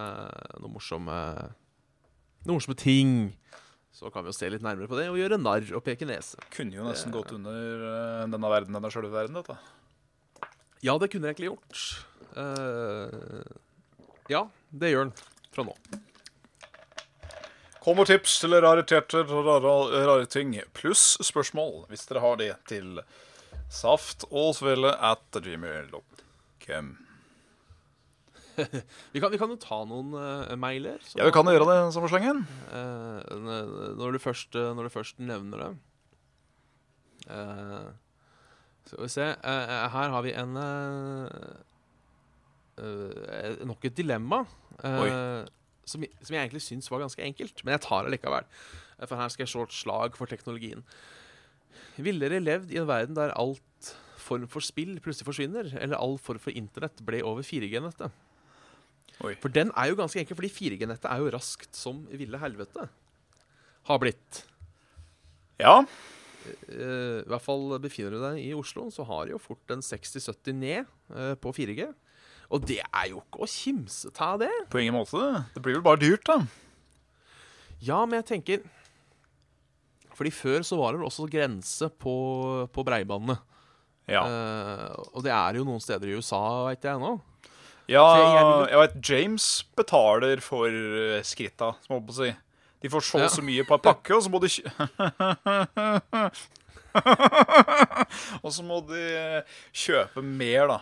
[0.62, 1.16] Noe morsomme
[2.46, 3.33] Noe morsomme ting.
[3.90, 6.38] Så kan vi jo se litt nærmere på det og gjøre narr og peke nese.
[6.55, 9.57] Kunne jo nesten gått under denne verden, denne sjølve verden, dette.
[10.85, 11.83] Ja, det kunne jeg egentlig gjort.
[12.37, 13.42] Uh,
[14.31, 15.16] ja, det gjør den
[15.57, 15.75] fra nå.
[17.87, 22.49] Kom og tips til rariteter og rare, rare ting, pluss spørsmål, hvis dere har det,
[22.66, 22.96] til
[23.70, 26.88] saft og svele at gmail.com.
[29.12, 30.96] Vi kan, vi kan jo ta noen uh, mailer.
[31.05, 32.38] så- Ja, vi kan jo gjøre det, sommerslengen.
[32.72, 35.68] Eh, n- når, du først, eh, når du først nevner det.
[37.29, 37.90] uh,
[38.87, 41.29] skal vi se eh, Her har vi en eh,
[42.81, 44.40] eh, Nok et dilemma.
[44.83, 45.44] eh,
[45.87, 48.49] som, som jeg egentlig syns var ganske enkelt, men jeg tar det likevel.
[49.05, 50.83] For her skal jeg slå et slag for teknologien.
[51.96, 53.92] Ville dere levd i en verden der alt
[54.27, 58.25] form for spill plutselig forsvinner, eller all form for internett ble over 4G-nettet?
[59.40, 62.88] For den er jo ganske enkel, fordi 4G-nettet er jo raskt som ville helvete.
[63.88, 64.42] Har blitt.
[65.62, 65.79] Ja.
[66.68, 69.85] eh, i hvert fall befinner du deg i Oslo, så har du jo fort en
[69.85, 70.83] 60-70 ned
[71.14, 71.88] eh, på 4G.
[72.50, 74.50] Og det er jo ikke å kimse av det.
[74.70, 75.44] På ingen måte.
[75.54, 76.37] Det blir vel bare dyrt, da.
[77.82, 78.59] Ja, men jeg tenker
[80.16, 82.14] Fordi før så var det vel også grense på,
[82.72, 83.37] på breibandene.
[84.09, 87.16] Ja, Eh, og det er jo noen steder i USA, veit jeg nå.
[87.90, 88.04] ja
[88.70, 92.30] jeg vet James betaler for eh, skritta, som jeg holdt på å si.
[92.85, 93.28] De får så Ja.
[93.35, 94.46] så mye på en pakke, og så må de
[98.44, 99.42] Og så må de eh,
[99.74, 100.78] kjøpe mer, da.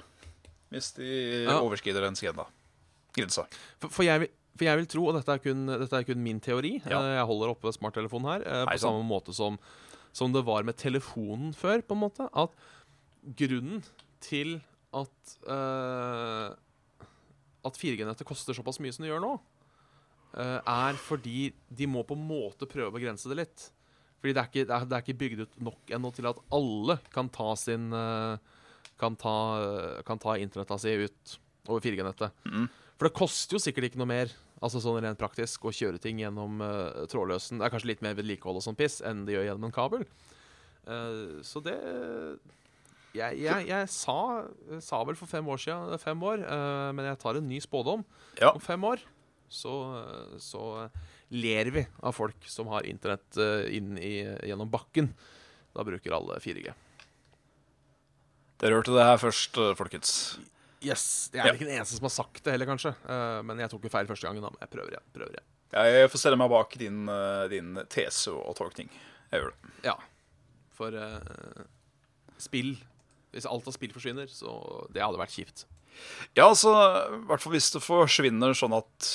[0.75, 1.09] Hvis de
[1.47, 1.61] Ja.
[1.63, 2.47] overskrider den skredda.
[3.15, 3.47] Grensa.
[3.79, 6.23] For, for, jeg vil, for jeg vil tro, og dette er kun, dette er kun
[6.23, 6.99] min teori Ja.
[7.01, 9.59] eh, Jeg holder oppe smarttelefonen her, eh, på samme måte som,
[10.13, 12.27] som det var med telefonen før, på en måte.
[12.35, 12.51] At
[13.39, 13.85] grunnen
[14.21, 14.59] til
[14.95, 16.55] at uh,
[17.65, 19.31] At 4G-nettet koster såpass mye som det gjør nå,
[20.37, 23.71] uh, er fordi de må på en måte prøve å begrense det litt.
[24.21, 26.39] Fordi det er ikke, det er, det er ikke bygd ut nok ennå til at
[26.53, 28.39] alle kan ta sin eh,
[29.01, 29.37] Kan ta,
[30.07, 32.35] kan ta internetta si ut over 4G-nettet.
[32.47, 32.67] Mm.
[32.95, 36.23] For det koster jo sikkert ikke noe mer Altså sånn rent praktisk å kjøre ting
[36.23, 37.59] gjennom uh, trådløsen.
[37.61, 40.07] Det er kanskje litt mer vedlikehold og sånn piss enn det gjør gjennom en kabel.
[40.87, 41.75] Uh, så det
[43.15, 44.17] Jeg, jeg, jeg sa,
[44.83, 48.07] sa vel for fem år siden fem år, uh, men jeg tar en ny spådom.
[48.41, 48.55] Ja.
[48.55, 49.05] Om fem år
[49.53, 49.75] så,
[50.41, 50.65] så
[51.35, 53.37] ler vi av folk som har internett
[53.71, 54.17] inn i,
[54.49, 55.13] gjennom bakken.
[55.77, 56.73] Da bruker alle 4G.
[58.62, 60.38] Dere hørte det her først, eh, folkens.
[60.85, 61.53] Yes, Jeg er Ja.
[61.55, 62.95] ikke den eneste som har sagt det heller, kanskje.
[63.09, 64.43] Eh, men jeg tok jo feil første gangen.
[64.43, 65.07] da, men Jeg prøver igjen.
[65.14, 65.51] prøver igjen.
[65.75, 68.88] Jeg får stelle meg bak din, eh, din tese og tolkning.
[69.33, 69.71] Jeg gjør det.
[69.83, 69.95] Ja.
[70.73, 71.64] For uh,
[72.38, 72.77] spill
[73.33, 75.64] Hvis alt av spill forsvinner, så det hadde vært kjipt.
[76.37, 76.71] Ja, altså,
[77.14, 79.09] i hvert fall hvis det forsvinner sånn at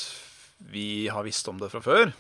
[0.60, 2.12] vi har visst om det fra før,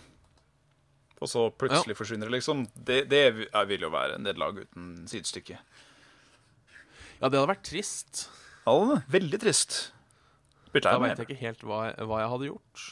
[1.19, 5.57] og så plutselig forsvinner det, liksom, det, det vil jo være nederlag uten sidestykke.
[7.19, 8.27] Ja, det hadde vært trist.
[8.63, 9.79] Ja, veldig trist.
[10.71, 12.83] Da lei veit jeg ikke helt hva, hva jeg hadde gjort.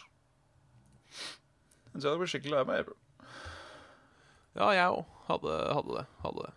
[1.93, 2.91] Så jeg hadde blitt skikkelig lei meg.
[4.57, 6.05] Ja, jeg òg hadde, hadde det.
[6.25, 6.53] Hadde det.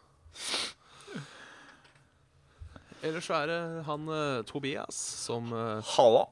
[3.07, 6.27] Ellers så er det han eh, Tobias som eh, Halla.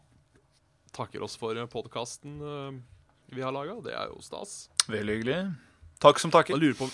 [0.97, 2.41] takker oss for podkasten
[3.33, 3.79] vi har laga.
[3.85, 4.67] Det er jo stas.
[4.89, 5.39] Veldig hyggelig.
[6.01, 6.57] Takk som takker.
[6.57, 6.65] takker.
[6.65, 6.89] lurer på,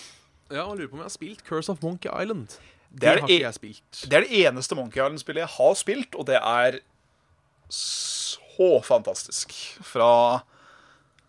[0.51, 2.57] ja, og lurer på om jeg har spilt Curse of Monkey Island.
[2.95, 4.01] Det er har det ikke e- jeg spilt.
[4.09, 6.77] Det er det eneste Monkey Island-spillet jeg har spilt, og det er
[7.69, 9.51] så fantastisk.
[9.83, 10.11] Fra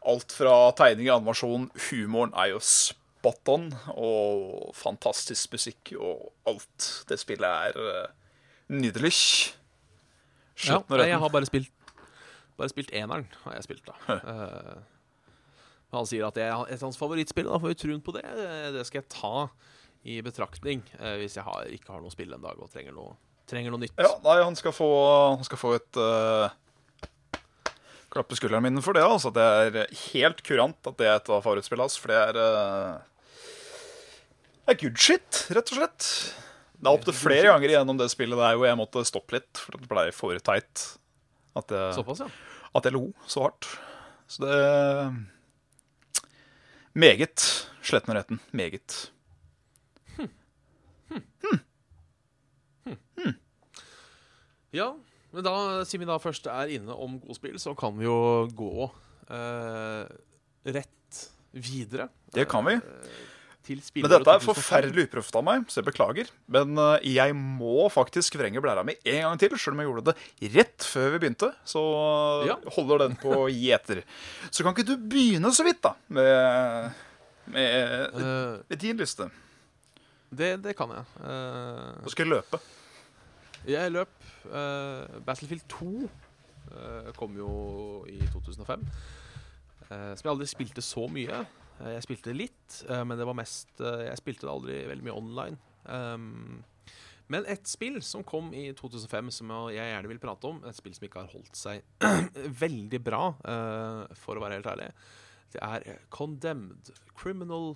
[0.07, 6.91] alt fra tegning og animasjon, humoren er jo spot on, og fantastisk musikk og alt.
[7.11, 8.05] Det spillet er uh,
[8.71, 9.15] nydelig.
[10.67, 11.73] Ja, nei, jeg har bare spilt
[12.57, 14.15] Bare spilt eneren, har jeg spilt, da.
[14.25, 14.79] Uh,
[15.93, 17.51] han sier at det er et av hans favorittspill.
[17.51, 18.23] Da får vi troen på det.
[18.25, 19.33] Eh, Det skal jeg ta
[20.07, 23.17] i betraktning eh, hvis jeg har, ikke har noe spill en dag og trenger noe,
[23.51, 23.97] trenger noe nytt.
[23.99, 24.89] Ja, nei, han skal få,
[25.35, 26.47] han skal få et uh,
[28.15, 29.03] klapp på skulderen min for det.
[29.07, 29.33] Altså.
[29.35, 32.99] Det er helt kurant at det er et av favorittspillene hans, for det er uh,
[34.63, 36.11] Det er good shit, rett og slett.
[36.77, 39.75] Det er opptil flere ganger gjennom det spillet der hvor jeg måtte stoppe litt, for
[39.75, 40.87] det blei for teit.
[41.57, 42.31] At jeg, Såpass, ja.
[42.77, 43.71] at jeg lo så hardt.
[44.31, 44.57] Så det
[46.97, 47.43] Meget.
[47.85, 48.41] Sletten og retten.
[48.57, 49.11] Meget.
[54.75, 54.91] Ja,
[55.33, 55.55] men da,
[55.89, 58.17] siden vi da først er inne om godspill, så kan vi jo
[58.57, 58.89] gå
[59.33, 60.05] eh,
[60.77, 61.23] rett
[61.57, 62.09] videre.
[62.35, 62.75] Det kan vi.
[62.77, 63.23] eh,
[63.97, 66.29] Men dette er forferdelig uproft av meg, så jeg beklager.
[66.53, 70.13] Men eh, jeg må faktisk vrenge blæra mi en gang til, selv om jeg gjorde
[70.13, 71.51] det rett før vi begynte.
[71.67, 71.83] Så
[72.45, 72.59] eh, Ja.
[72.77, 74.05] holder den på gjeter.
[74.51, 77.03] Så kan ikke du begynne så vidt, da, med,
[77.55, 77.67] med,
[78.27, 79.31] Eh, med din liste?
[80.31, 81.05] Det, det kan jeg.
[81.21, 82.63] Uh, Så skal jeg løpe.
[83.67, 84.13] Jeg løp
[84.47, 87.49] Uh, Battlefield 2 uh, kom jo
[88.07, 88.85] i 2005.
[89.91, 91.41] eh, som jeg aldri spilte så mye.
[91.81, 95.07] Eh, jeg spilte litt, eh, men det var mest eh, Jeg spilte det aldri veldig
[95.09, 95.59] mye online.
[95.87, 96.63] Um,
[97.27, 100.95] men et spill som kom i 2005, som jeg gjerne vil prate om, et spill
[100.95, 101.83] som ikke har holdt seg
[102.63, 104.93] veldig bra, eh, for å være helt ærlig,
[105.55, 107.73] det er Condemned Criminal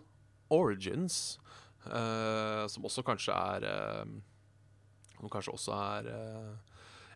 [0.55, 1.41] Origins.
[1.87, 4.19] Eh, som også kanskje er eh,
[5.21, 6.53] som kanskje også er eh,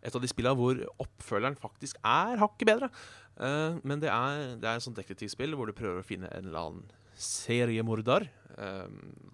[0.05, 2.90] et av de spillene hvor oppfølgeren faktisk er hakket bedre.
[3.35, 6.50] Uh, men det er, det er et sånt detektivspill hvor du prøver å finne en
[6.50, 8.29] eller annen seriemorder.
[8.59, 8.90] Eh,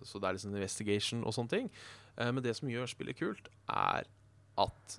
[0.07, 1.69] så det er liksom investigation og sånne ting.
[2.19, 4.09] Uh, men det som gjør spillet kult, er
[4.61, 4.97] at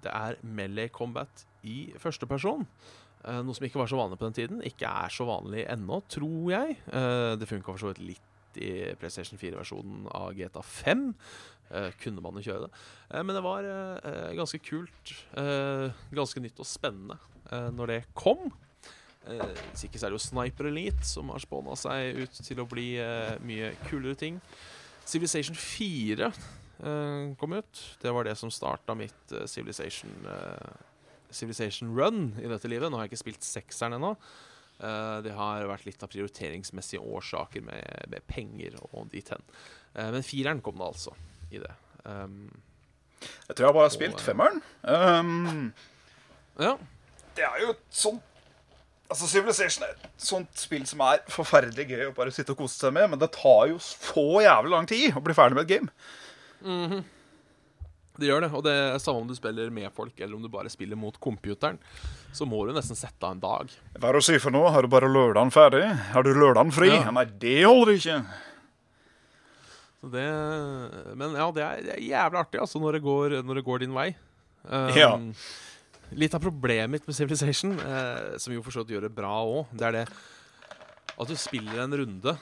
[0.00, 2.64] det er melee combat i første person.
[3.20, 4.62] Eh, noe som ikke var så vanlig på den tiden.
[4.64, 6.78] Ikke er så vanlig ennå, tror jeg.
[6.88, 11.04] Uh, det funka for så vidt litt i PlayStation 4-versjonen av GTA 5.
[11.70, 12.70] Eh, kunne man jo kjøre det.
[13.12, 15.12] Eh, men det var eh, ganske kult.
[15.38, 17.18] eh, ganske nytt og spennende
[17.52, 18.48] eh, når det kom.
[19.28, 22.58] Eh, hvis ikke så er det jo Sniper Elite som har spåna seg ut til
[22.64, 22.88] å bli
[23.46, 24.40] mye kulere ting.
[25.06, 27.84] Civilization 4 eh, kom ut.
[28.02, 30.10] Det var det som starta mitt Civilization
[31.30, 32.90] Civilization Run i dette livet.
[32.90, 34.16] Nå har jeg ikke spilt sekseren ennå.
[34.80, 39.44] Eh, det har vært litt av prioriteringsmessige årsaker med, med penger og dit hen.
[39.92, 41.12] Eh, men fireren kom da altså
[41.52, 41.72] i det.
[42.04, 42.48] Um,
[43.20, 44.62] Jeg tror jeg bare har spilt eh, femmeren.
[44.80, 45.72] Um,
[46.60, 46.76] ja.
[47.36, 48.26] det er jo et sånt
[49.10, 52.76] Altså, Civilization er et sånt spill som er forferdelig gøy å bare sitte og kose
[52.78, 55.72] seg med, men det tar jo så jævlig lang tid å bli ferdig med et
[55.72, 55.90] game.
[58.20, 58.50] Det gjør det.
[58.56, 61.16] Og det er samme om du spiller med folk eller om du bare spiller mot
[61.22, 61.80] computeren.
[62.36, 63.72] Så må du nesten sette av en dag.
[63.96, 64.70] Hva er det å si for noe?
[64.74, 65.82] Har du bare lørdagen ferdig?
[66.12, 66.92] Har du lørdagen fri?
[66.92, 67.10] Ja.
[67.14, 68.20] Nei, det holder ikke.
[70.00, 70.26] Så det,
[71.20, 73.82] men ja, det er, det er jævlig artig altså, når, det går, når det går
[73.84, 74.10] din vei.
[74.64, 75.10] Um, Ja.
[76.10, 79.30] Litt av problemet mitt med Civilization, eh, som jo for så vidt gjør det bra
[79.46, 80.06] òg, det er det
[81.20, 82.32] at du spiller en runde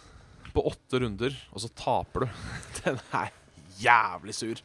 [0.55, 2.39] på åtte runder, og så taper du.
[2.79, 3.35] Den er
[3.83, 4.63] jævlig sur.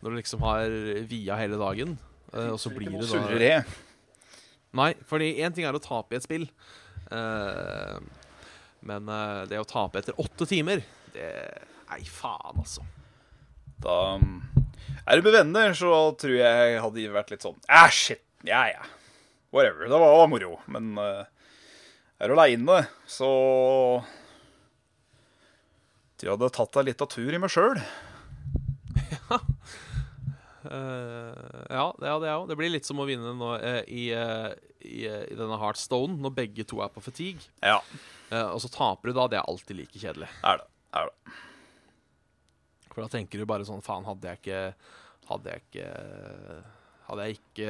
[0.00, 0.72] Når du liksom har
[1.10, 1.96] via hele dagen,
[2.32, 3.62] eh, og så blir det da.
[4.80, 6.46] Nei, fordi én ting er å tape i et spill.
[7.10, 7.98] eh,
[8.86, 10.80] men eh, det å tape etter åtte timer,
[11.12, 11.28] det
[11.90, 12.84] Nei, faen, altså.
[13.82, 14.36] Da um,
[15.08, 18.22] Er du med venner, så tror jeg hadde vært litt sånn Æh, shit.
[18.46, 18.84] Ja, ja.
[19.50, 19.88] Whatever.
[19.90, 20.52] Det var, var moro.
[20.70, 23.30] Men er du aleine, så
[26.22, 27.80] Jeg hadde tatt deg litt av tur i meg sjøl.
[30.64, 32.48] Eh, ja, det er jeg òg.
[32.50, 34.50] Det blir litt som å vinne nå, eh, i, eh,
[34.84, 37.46] i, i denne Heartstone, når begge to er på fatigue.
[37.64, 37.78] Ja,
[38.52, 39.28] og så taper du da.
[39.32, 40.28] Det er alltid like kjedelig.
[40.44, 40.68] er det.
[41.00, 41.34] Er det.
[42.90, 44.60] For da tenker du bare sånn Faen, hadde jeg ikke
[45.28, 45.84] Hadde jeg ikke
[47.06, 47.68] Hadde jeg ikke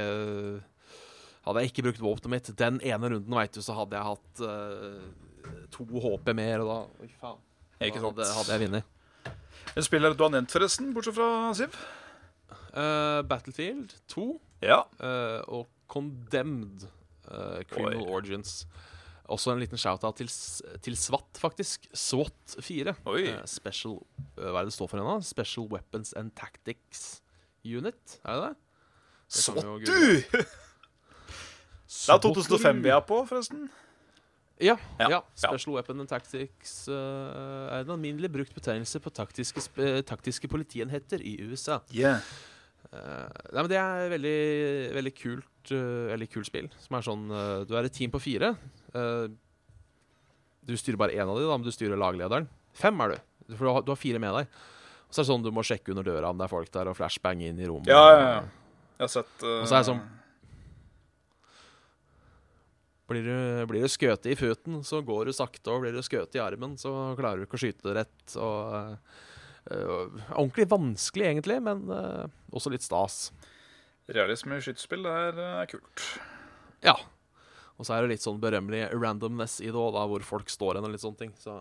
[1.44, 4.40] Hadde jeg ikke brukt våpenet mitt den ene runden, vet du, så hadde jeg hatt
[4.44, 7.38] uh, to HP mer, og da Oi, faen.
[7.80, 8.08] Ikke Da sant.
[8.08, 9.36] hadde, hadde jeg vunnet.
[9.76, 11.76] En spiller du har nevnt, forresten, bortsett fra Siv?
[12.74, 14.82] Eh, Battlefield 2 Ja.
[15.00, 16.84] uh, og Condemned
[17.30, 18.10] uh, Criminal Oi.
[18.20, 18.66] Origins.
[19.30, 20.26] Også en liten shout-out til,
[20.82, 21.86] til SWAT, faktisk.
[21.94, 22.94] SWAT 4.
[23.06, 23.28] Oi.
[23.30, 24.00] Eh, special,
[24.36, 25.20] eh, hva er det det står for ennå?
[25.22, 27.20] Special Weapons and Tactics
[27.64, 28.56] Unit, er det det?
[29.30, 29.86] Det google.
[29.86, 30.46] du!
[31.90, 33.64] Det er 2005 vi er på, forresten.
[34.62, 35.18] Ja, Ja, ja.
[35.34, 41.22] Special Weapon and Tactics uh, er en alminnelig brukt betegnelse på taktiske, eh, taktiske politienheter
[41.24, 41.78] i USA.
[41.94, 42.20] Yeah.
[42.90, 44.38] Eh, nei, men Det er veldig,
[44.96, 46.66] veldig kult uh, Veldig kult spill.
[46.82, 48.54] Som er sånn eh, Du er et team på fire.
[48.90, 49.26] Eh,
[50.66, 52.48] du styrer bare én av dem, men du styrer laglederen.
[52.76, 53.54] Fem er du.
[53.56, 54.50] For du har, du har fire med deg.
[55.08, 56.90] Og så er det sånn du må sjekke under døra om det er folk der,
[56.92, 57.90] og flashbang inn i rommet.
[57.90, 58.42] Ja, ja, ja.
[59.00, 60.02] Jeg har sett uh, Og så er det sånn
[63.10, 66.36] Blir du, blir du skutt i føtten, så går du sakte, og blir du skutt
[66.38, 68.36] i armen, så klarer du ikke å skyte rett.
[68.38, 69.24] Og, eh,
[69.68, 73.28] ordentlig vanskelig, egentlig, men eh, også litt stas.
[74.10, 76.06] Realisme i skytespill er, uh, kult.
[76.82, 76.96] Ja.
[77.78, 80.88] Og så er det litt sånn berømmelig randomness i det òg, hvor folk står hen
[80.88, 81.36] og litt sånne ting.
[81.38, 81.54] Så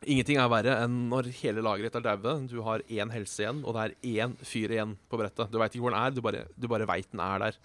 [0.00, 3.58] Ingenting er verre enn når hele laget ditt er daue, du har én helse igjen,
[3.68, 5.50] og det er én fyr igjen på brettet.
[5.52, 7.58] Du veit ikke hvor den er, du bare, du bare veit den er der.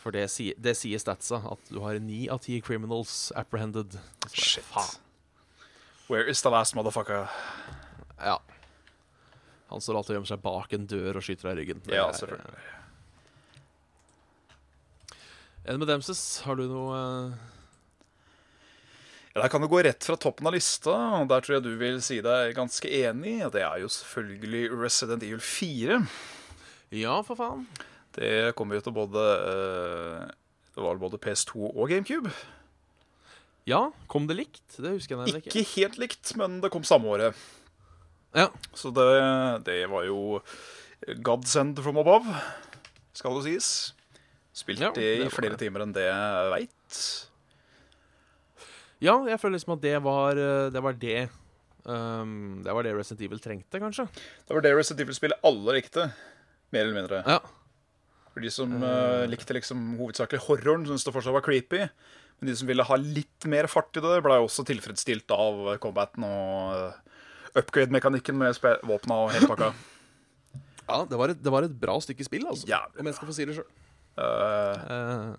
[0.00, 0.28] For det,
[0.62, 3.98] det sier statsa, at du har ni av ti criminals apprehended.
[4.32, 4.64] Shit.
[4.70, 5.07] Faen.
[6.08, 7.28] Where is the last motherfucker?
[8.18, 8.38] Ja.
[9.68, 11.82] Han står alltid og gjemmer seg bak en dør og skyter deg i ryggen.
[11.92, 12.64] Ja, selvfølgelig.
[15.68, 17.32] Enn med Demses, har du noe eh,
[19.34, 21.74] Ja, Der kan du gå rett fra toppen av lista, og der tror jeg du
[21.80, 23.36] vil si deg ganske enig.
[23.52, 26.00] Det er jo selvfølgelig Resident Evil 4.
[26.96, 27.66] Ja, for faen.
[28.16, 30.30] Det kommer jo til både eh,
[30.72, 32.32] Det var vel både PS2 og GameCube.
[33.68, 34.64] Ja, kom det likt?
[34.78, 35.52] Det husker jeg ikke.
[35.52, 37.36] Ikke helt likt, men det kom samme året.
[38.36, 38.48] Ja.
[38.76, 39.06] Så det,
[39.68, 40.40] det var jo
[41.24, 42.32] godsend from above,
[43.16, 43.70] skal det sies.
[44.56, 45.60] Spilt Ja, det det i flere det.
[45.66, 47.02] timer enn det jeg veit.
[49.04, 50.82] Ja, jeg føler liksom at det var eh, det.
[50.82, 51.18] Var det,
[51.86, 54.08] um, det var det Resident Evil trengte, kanskje.
[54.48, 56.08] Det var det Resident Evil-spillet alle likte,
[56.74, 57.20] mer eller mindre.
[57.22, 57.38] Ja.
[58.32, 61.84] For de som uh, likte liksom hovedsakelig horroren, syntes det fortsatt var creepy.
[62.38, 66.22] Men de som ville ha litt mer fart i det, ble også tilfredsstilt av combaten
[66.28, 67.18] og eh,
[67.58, 69.72] upgrade-mekanikken med våpna og hele pakka.
[70.88, 72.68] ja det, var et, det var et bra stykke spill, altså.
[72.70, 73.66] Ja, Om jeg skal få si det sjøl.
[74.18, 75.32] Eh,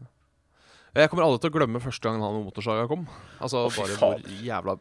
[0.99, 3.05] Jeg kommer aldri til å glemme første gangen han med motorsaga kom.
[3.39, 4.23] Altså oh, Bare faen.
[4.25, 4.75] hvor jævla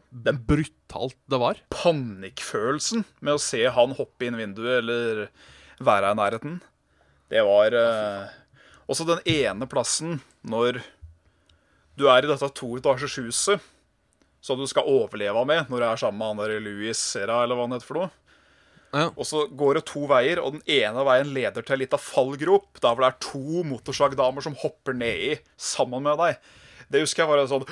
[0.49, 1.59] brutalt det var.
[1.71, 5.27] Panikkfølelsen med å se han hoppe inn vinduet eller
[5.79, 6.59] være i nærheten,
[7.31, 8.25] det var uh,
[8.89, 10.81] Også den ene plassen når
[11.99, 13.59] du er i dette toetasjeshuset
[14.41, 17.59] som du skal overleve med når du er sammen med han der Louis Serra, eller
[17.59, 18.09] hva han heter for noe.
[18.89, 19.09] Ja.
[19.19, 22.79] Og så går det to veier, og den ene veien leder til ei lita fallgrop,
[22.81, 26.39] der hvor det er to motorsagdamer som hopper nedi sammen med deg.
[26.89, 27.67] Det husker jeg var et sånn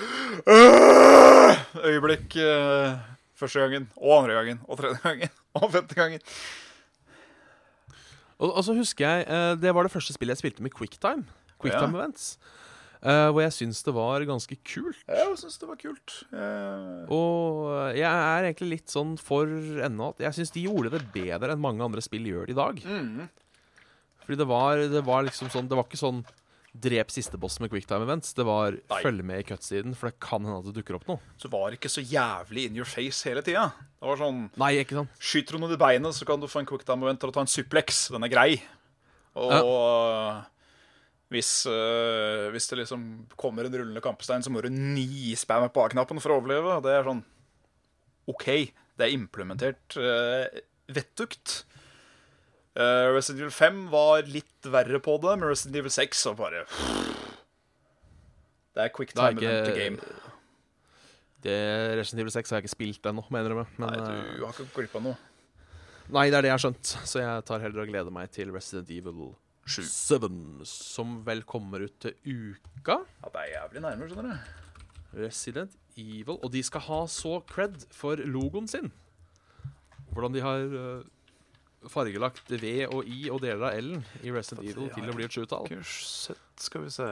[1.88, 2.92] øyeblikk øh,
[3.40, 6.22] første gangen, og andre gangen, og tredje gangen, og femte gangen.
[8.38, 11.24] Og, og så husker jeg eh, Det var det første spillet jeg spilte med quicktime.
[11.58, 12.04] Quicktime Ja.
[12.04, 12.36] events.
[13.02, 15.02] Eh, hvor jeg syns det var ganske kult.
[15.08, 16.16] Jeg syns det var kult.
[16.32, 17.04] Uh...
[17.14, 21.04] Og eh, jeg er egentlig litt sånn for ennå at jeg syns de gjorde det
[21.14, 22.82] bedre enn mange andre spill gjør det i dag.
[22.88, 23.28] mm.
[24.28, 26.18] Fordi det var, det var liksom sånn Det var ikke sånn
[26.78, 28.34] drep siste boss med quicktime events.
[28.38, 29.00] Det var Nei.
[29.02, 31.22] følg med i cutsiden, for det kan hende at det dukker opp noe.
[31.42, 33.70] Så var det ikke så jævlig in your face hele tida.
[33.98, 35.16] Det var sånn Nei, ikke sant?
[35.18, 37.50] Skyter du noen i beinet, så kan du få en quicktime event å ta en
[37.50, 38.08] suplex.
[38.14, 38.52] Den er grei.
[39.38, 40.44] Og øh,
[41.34, 43.02] hvis, øh, hvis det liksom
[43.36, 46.78] kommer en rullende kampestein, så må du nispamme på A-knappen for å overleve.
[46.86, 47.24] Det er sånn
[48.32, 48.46] OK,
[48.98, 50.62] det er implementert øh,
[50.92, 51.64] vettugt.
[52.78, 56.60] Uh, Resident Evil 5 var litt verre på det, men Resident Evil 6 var bare
[58.76, 59.98] Det er quick Det er time ikke- game.
[61.42, 61.56] Det
[61.98, 63.68] Resident Evil 6 har jeg ikke spilt ennå, mener jeg.
[63.78, 65.18] Men, Nei, du har ikke glipp av noe.
[66.10, 66.94] nei, det er det jeg har skjønt.
[67.08, 69.36] Så jeg tar heller og gleder meg til Resident Evil
[69.68, 69.84] 7,
[70.68, 73.02] som vel kommer ut til uka.
[73.24, 74.64] Ja, det er jævlig nærme, skjønner du.
[75.18, 76.38] Resident Evil.
[76.40, 78.92] Og de skal ha så cred for logoen sin.
[80.14, 84.76] Hvordan de har eh, fargelagt V og I og deler av L-en i Resident Det
[84.76, 85.68] Evil til å bli et sjutall.
[85.84, 87.10] Skal vi se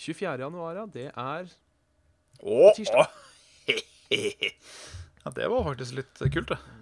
[0.00, 0.38] 24.
[0.40, 0.86] januar, ja.
[0.88, 1.50] Det er
[2.40, 2.76] tirsdag.
[2.80, 3.06] Tirsdag.
[3.06, 3.16] oh.
[5.20, 6.79] Ja, det var faktisk litt kult, det.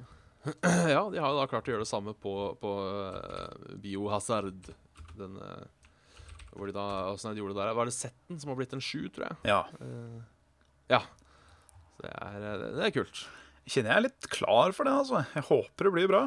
[0.95, 4.71] Ja, de har jo da klart å gjøre det samme på, på eh, Biohazard.
[5.19, 5.67] Den eh,
[6.55, 7.77] Hvor de da Åssen de gjorde det der?
[7.79, 9.39] Var det Setten som har blitt en sju, tror jeg?
[9.51, 9.63] Ja.
[9.83, 10.23] Uh,
[10.91, 11.03] ja.
[11.97, 13.25] Så det er, det er kult.
[13.69, 15.25] Kjenner jeg er litt klar for det, altså.
[15.35, 16.27] Jeg håper det blir bra.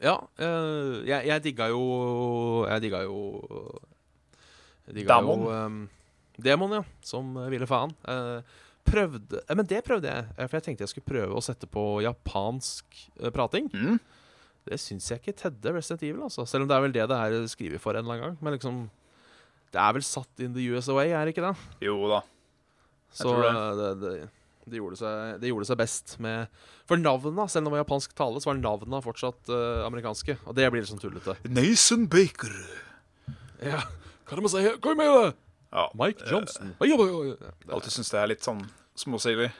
[0.00, 1.82] Ja, Uh, jeg, jeg digga jo
[2.64, 3.18] Jeg digga jo
[4.88, 5.42] jeg digga Demon.
[5.44, 5.80] Jo, um,
[6.40, 6.82] Demon, ja.
[7.04, 7.92] Som ville faen.
[8.08, 8.40] Eh,
[8.86, 11.68] prøvde eh, Men det prøvde jeg, eh, for jeg tenkte jeg skulle prøve å sette
[11.70, 13.68] på japansk eh, prating.
[13.74, 14.00] Mm.
[14.68, 16.44] Det syns jeg ikke tedde Resident Evil, altså.
[16.48, 18.42] Selv om det er vel det det er skrevet for en eller annen gang.
[18.44, 18.82] Men liksom
[19.72, 21.54] Det er vel satt in the US away, er det ikke det?
[21.86, 22.20] Jo da.
[23.10, 23.54] Jeg Så tror det.
[23.78, 24.28] det, det,
[24.66, 28.14] det, gjorde seg, det gjorde seg best med For navnene, selv om det var japansk
[28.18, 30.36] tale, så var navnene fortsatt uh, amerikanske.
[30.44, 31.36] Og det blir litt sånn tullete.
[31.46, 32.54] Nathan Baker.
[33.62, 33.82] Ja,
[34.26, 34.74] hva er det med å si?
[34.82, 35.49] Kom med det!
[35.70, 35.86] Ja.
[35.94, 36.74] Mike Johnson.
[36.82, 37.34] Uh,
[37.70, 38.62] Alltid syns det er litt sånn
[38.98, 39.50] småsilig.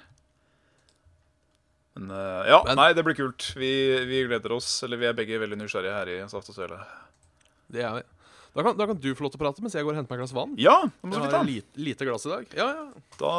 [1.98, 3.52] Men uh, ja, Men- nei, det blir kult.
[3.58, 3.70] Vi,
[4.08, 4.82] vi gleder oss.
[4.86, 6.80] Eller vi er begge veldig nysgjerrige her i Saft og Svele.
[7.70, 8.06] Det er vi.
[8.50, 10.10] Da kan, da kan du få lov til å prate mens jeg går og henter
[10.10, 10.54] meg et glass vann.
[10.58, 12.54] Ja, da må Jeg vi har ta lite, lite glass i dag.
[12.58, 13.02] Ja, ja.
[13.20, 13.34] Da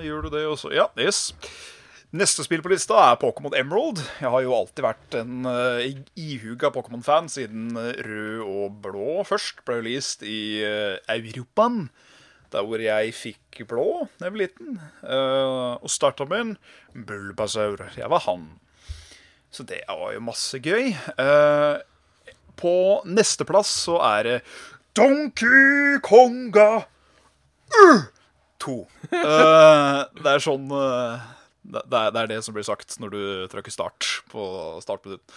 [0.00, 0.70] gjør du det også.
[0.72, 1.26] Ja, yes.
[2.14, 4.00] Neste spill på lista er Pokémon Emerald.
[4.22, 5.82] Jeg har jo alltid vært en uh,
[6.16, 11.90] ihuga Pokémon-fan siden rød og blå først ble released i uh, Europaen.
[12.54, 13.86] Der hvor jeg fikk blå
[14.18, 14.76] da jeg var liten.
[15.02, 17.82] Uh, og starta med en Bulbasaur.
[17.98, 18.46] Jeg var han.
[19.54, 20.92] Så det var jo masse gøy.
[21.18, 21.78] Uh,
[22.58, 22.74] på
[23.10, 24.36] nesteplass så er det
[24.94, 26.84] Donkey Konga
[27.74, 28.02] uh,
[28.62, 28.74] 2.
[29.10, 31.24] Uh, det er sånn eh,
[31.64, 34.44] det, er, det er det som blir sagt når du trykker start på
[34.84, 35.34] startminutt.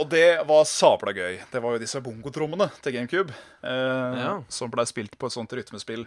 [0.00, 1.40] Og det var sabla gøy.
[1.50, 3.34] Det var jo disse bongotrommene til GameCube
[3.66, 4.34] eh, Ja.
[4.52, 6.06] som blei spilt på et sånt rytmespill.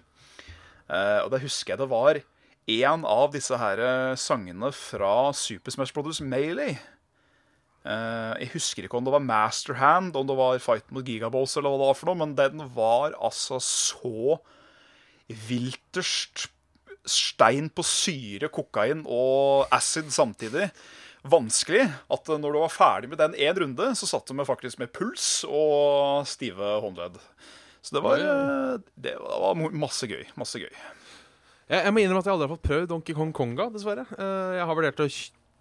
[0.89, 2.19] Eh, og da husker jeg det var
[2.73, 6.79] en av disse her eh, sangene fra Super Smash Brothers Melee.
[7.83, 11.73] Eh, jeg husker ikke om det var Masterhand, om det var Fight mot Gigaballs, eller
[11.73, 14.39] hva det var for noe, men den var altså så
[15.27, 16.47] vilterst
[17.03, 20.69] stein på syre, kokain og acid samtidig.
[21.23, 24.79] Vanskelig at når du var ferdig med den én runde, så satt du med faktisk
[24.79, 27.19] med puls og stive håndledd.
[27.83, 30.23] Så det var, eh, det var masse gøy.
[30.39, 30.71] Masse gøy.
[30.71, 34.05] Jeg, jeg må innrømme at jeg aldri har fått prøvd Donkey Kong Konga, dessverre.
[34.15, 35.07] Eh, jeg har vurdert å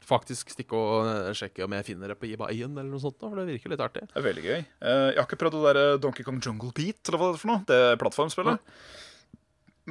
[0.06, 3.38] faktisk stikke og eh, sjekke om jeg finner det på eBay-en eller noe sånt, for
[3.38, 4.04] det virker litt artig.
[4.10, 4.58] Det er veldig gøy.
[4.58, 7.38] Eh, Jeg har ikke prøvd det der eh, Donkey Kong Jungle Beat, eller hva det
[7.38, 7.64] er for noe.
[7.70, 8.74] Det plattformspillet.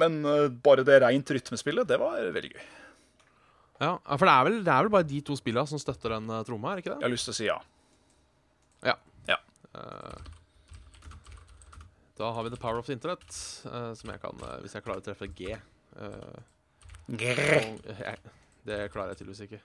[0.00, 2.62] Men eh, bare det rent rytmespillet, det var veldig gøy.
[3.82, 6.14] Ja, ja, For det er, vel, det er vel bare de to spillene som støtter
[6.14, 7.56] den uh, tromma, er det Jeg har lyst til å si ja.
[8.86, 8.94] Ja.
[9.26, 9.38] Ja.
[9.74, 10.30] Eh,
[12.18, 13.28] Da har vi The Power of the Internet,
[13.66, 15.54] uh, som jeg kan uh, Hvis jeg klarer å treffe G.
[15.96, 16.40] Uh,
[17.08, 18.16] og, jeg,
[18.68, 19.62] det klarer jeg tydeligvis ikke.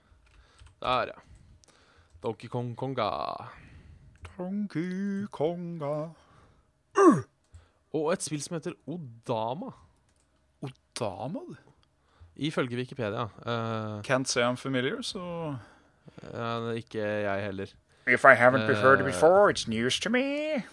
[0.82, 1.20] Der, ja.
[2.24, 3.10] Donkey Kong Konga.
[4.38, 6.10] Donkey Konga.
[7.94, 9.72] Og et spill som heter Odama,
[10.62, 11.56] Odama, du.
[12.36, 13.22] ifølge Wikipedia.
[13.22, 15.56] Eh, Can't say I'm familiar, så
[16.34, 17.66] eh, ikke jeg heller.
[18.08, 20.64] If I haven't heard it before, it's news to me.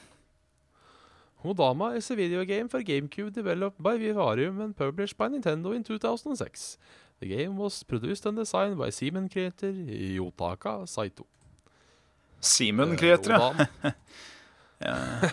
[1.45, 5.85] Odama is a video game for GameCube developed by Vivarium and published by Nintendo in
[5.85, 6.79] 2006.
[7.21, 11.27] The game was produced and designed by Seaman creator Yotaka Saito.
[12.41, 13.33] Seaman creator.
[13.33, 13.69] Odama,
[14.81, 15.31] ja.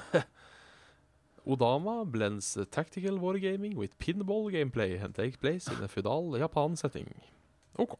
[1.47, 7.07] Odama blends tactical wargaming with pinball gameplay and takes place in a feudal Japan setting.
[7.77, 7.95] OK.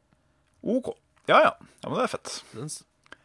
[0.62, 0.94] OK.
[1.28, 1.54] Ja, ja.
[1.84, 2.44] Ja, Men det er fett.
[2.52, 2.70] Den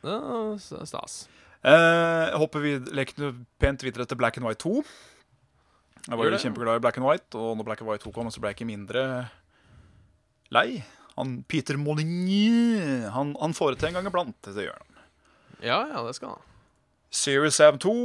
[0.03, 1.28] ja, stas.
[1.66, 4.84] Eh, jeg hopper vi leker pent videre til Black and White 2.
[6.06, 8.28] Jeg var jo kjempeglad i Black and White, og når Black and White 2 kom,
[8.30, 9.02] så ble jeg ikke mindre
[10.54, 10.84] lei.
[11.16, 14.36] Han Peter Molyneux han, han får det til en gang iblant.
[14.46, 15.00] Det gjør han.
[15.64, 16.44] Ja, ja, det skal han.
[17.10, 17.96] Serious Sam 2,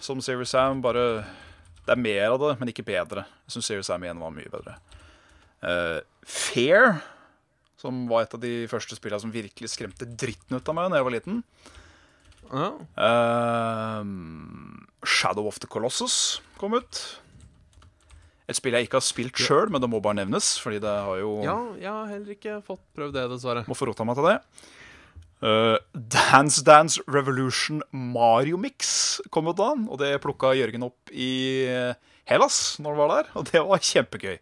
[0.00, 1.26] som Serious Sam, bare
[1.84, 3.26] Det er mer av det, men ikke bedre.
[3.48, 4.78] Jeg syns Serious Sam 1 var mye bedre.
[5.60, 7.02] Uh, Fair,
[7.80, 11.00] som var et av de første spillene som virkelig skremte dritten ut av meg da
[11.00, 11.42] jeg var liten.
[12.52, 12.68] Ja.
[13.06, 17.00] Ehm, Shadow of the Colossus kom ut.
[18.48, 20.54] Et spill jeg ikke har spilt sjøl, men det må bare nevnes.
[20.62, 23.64] Fordi det har jo ja, jeg har heller ikke fått prøvd det, dessverre.
[23.68, 24.38] Må få rota meg til det.
[25.38, 31.68] Uh, Dance Dance Revolution Mario Mix kom ut da, og det plukka Jørgen opp i
[32.28, 34.40] Hellas når han var der, og det var kjempegøy.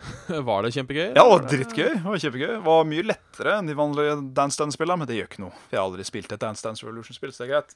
[0.48, 1.02] Var det kjempegøy?
[1.10, 1.90] Ja, det var Var drittgøy.
[1.96, 2.46] Det var kjempegøy.
[2.54, 5.52] Det var mye lettere enn de vanlige Dance Dance-spillene, men det gjør ikke noe.
[5.72, 7.74] Jeg har aldri spilt et Dance Dance Revolution-spill, så det er greit.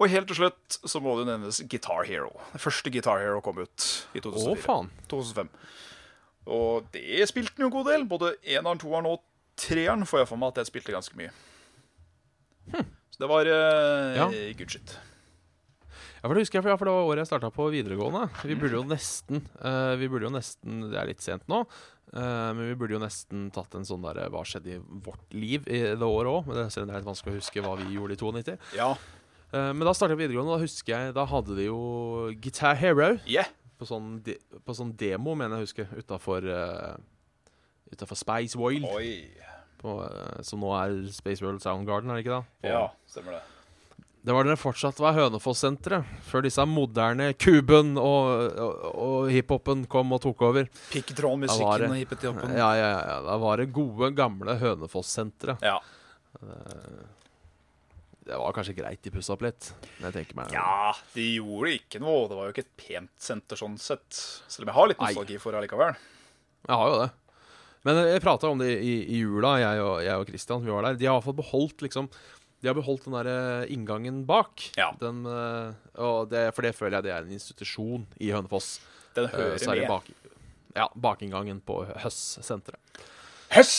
[0.00, 2.30] Og helt til slutt så må det jo nevnes Guitar Hero.
[2.54, 4.54] Det første Guitar Hero kom ut i 2004.
[4.54, 4.88] Å, faen.
[5.12, 5.50] 2005.
[6.52, 8.06] Og det spilte den jo en god del.
[8.10, 9.20] Både eneren, toeren og
[9.62, 11.30] treeren får jeg for meg at jeg spilte ganske mye.
[13.12, 14.26] Så det var uh, Ja.
[14.58, 14.96] good shit.
[16.22, 18.28] Ja, for det husker jeg, for det var året jeg starta på videregående.
[18.46, 22.50] Vi burde jo nesten uh, Vi burde jo nesten Det er litt sent nå, uh,
[22.54, 25.80] men vi burde jo nesten tatt en sånn derre Hva skjedde i vårt liv i
[25.98, 26.52] det året òg?
[26.70, 28.54] Selv om det er litt vanskelig å huske hva vi gjorde i 92.
[28.78, 28.92] Ja.
[29.50, 31.80] Uh, men da starta jeg på videregående, og da husker jeg Da hadde de jo
[32.44, 33.50] Guitar Hero Yeah.
[33.82, 36.94] på sånn, de, på sånn demo, mener jeg å huske, utafor uh,
[38.14, 38.86] Spice World.
[39.82, 42.42] På, eh, som nå er Space World Soundgarden, er det ikke da?
[42.62, 43.42] På- Ja, stemmer det.
[44.22, 49.82] Det var da det fortsatt var Hønefoss-senteret, før disse moderne Kuben og, og, og hiphopen
[49.90, 50.68] kom og tok over.
[50.92, 52.34] Pikkdrålmusikken og hippet i.
[52.54, 55.66] Ja, ja, ja, Da var det gode, gamle Hønefoss-senteret.
[55.66, 55.80] Ja.
[58.22, 59.72] Det var kanskje greit de pussa opp litt.
[59.98, 62.28] Men jeg tenker meg ja, de gjorde ikke noe.
[62.30, 64.06] Det var jo ikke et pent senter sånn sett.
[64.46, 65.98] Selv om jeg har litt nostalgi for det allikevel.
[66.68, 67.10] Jeg har jo det.
[67.82, 70.62] Men jeg prata om det i, i jula, jeg og, jeg og Christian.
[70.62, 71.00] Vi var der.
[71.00, 72.06] De har i hvert fall beholdt liksom
[72.62, 74.68] De har beholdt den der eh, inngangen bak.
[74.78, 74.92] Ja.
[75.00, 78.76] Den, eh, og det, for det føler jeg det er en institusjon i Hønefoss.
[79.16, 79.88] Den Eh, hører uh, med.
[79.90, 80.06] bak,
[80.78, 83.02] ja, bakinngangen på Høss-senteret.
[83.52, 83.74] Høss!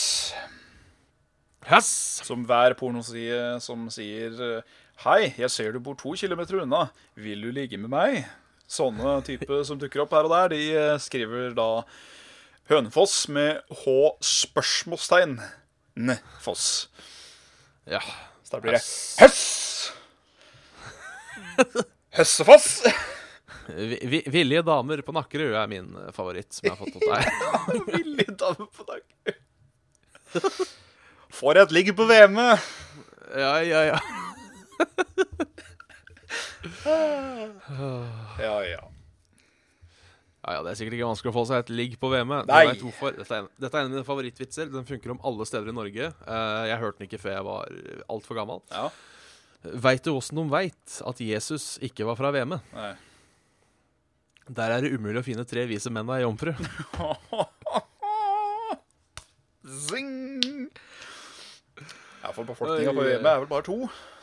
[1.65, 1.89] Høss!
[2.27, 4.35] Som hver pornoside som sier
[5.05, 6.89] Hei, jeg ser du bor to kilometer unna.
[7.17, 8.19] Vil du ligge med meg?
[8.69, 11.69] Sånne type som dukker opp her og der, de skriver da
[12.69, 15.39] Hønefoss med H spørsmålstegn.
[15.99, 16.67] N-foss.
[17.89, 17.99] Ja.
[18.53, 18.83] Da blir det
[19.17, 19.39] Høss!
[22.13, 22.67] Høssefoss!
[23.73, 27.23] Vi, vi, villige damer på Nakkerud er min favoritt, som jeg har fått opp der.
[27.95, 29.39] Villige damer på Nakkerud.
[31.33, 32.71] Får et ligg på VM-et?
[33.41, 33.99] ja, ja, ja.
[38.37, 38.92] Ja, ja.
[40.43, 42.49] Ja, ja, Det er sikkert ikke vanskelig å få seg et ligg på VM-et.
[42.49, 42.63] Nei.
[42.65, 43.15] Du vet hvorfor.
[43.15, 44.69] Dette er, en, dette er en av mine favorittvitser.
[44.73, 46.11] Den funker om alle steder i Norge.
[46.27, 47.81] Uh, jeg hørte den ikke før jeg var
[48.11, 48.63] altfor gammel.
[48.75, 48.87] ja.
[49.63, 52.59] Veit du åssen de veit at Jesus ikke var fra VM-et?
[52.75, 52.89] Nei.
[54.51, 56.51] Der er det umulig å finne tre vise menn og ei jomfru.
[59.87, 60.67] Zing!
[62.23, 63.77] Iallfall befolkninga på Oi, VM er vel bare to,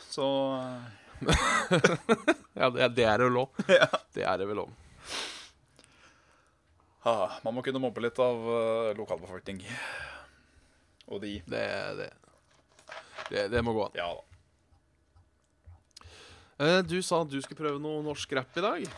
[0.05, 0.27] så
[2.61, 3.49] Ja, det, er det lov.
[3.81, 3.89] ja.
[4.13, 4.77] Det er det vel òg.
[7.07, 9.61] Ah, Man må kunne mobbe litt av uh, lokalbefolkning.
[11.11, 11.37] Og de.
[11.49, 11.63] Det,
[11.99, 12.09] det,
[13.29, 13.97] det, det må gå an.
[13.97, 14.27] Ja da.
[16.61, 18.89] Uh, du sa at du skulle prøve noe norsk rap i dag.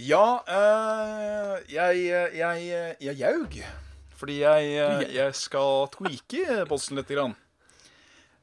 [0.00, 2.68] Ja, uh, jeg, jeg,
[3.04, 3.58] jeg jaug.
[4.14, 7.10] Fordi jeg, jeg skal tweake posten litt.
[7.12, 7.34] Grann.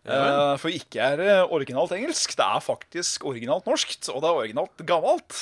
[0.02, 2.34] Uh, for ikke er det originalt engelsk.
[2.38, 5.42] Det er faktisk originalt norskt, og det er originalt gammelt.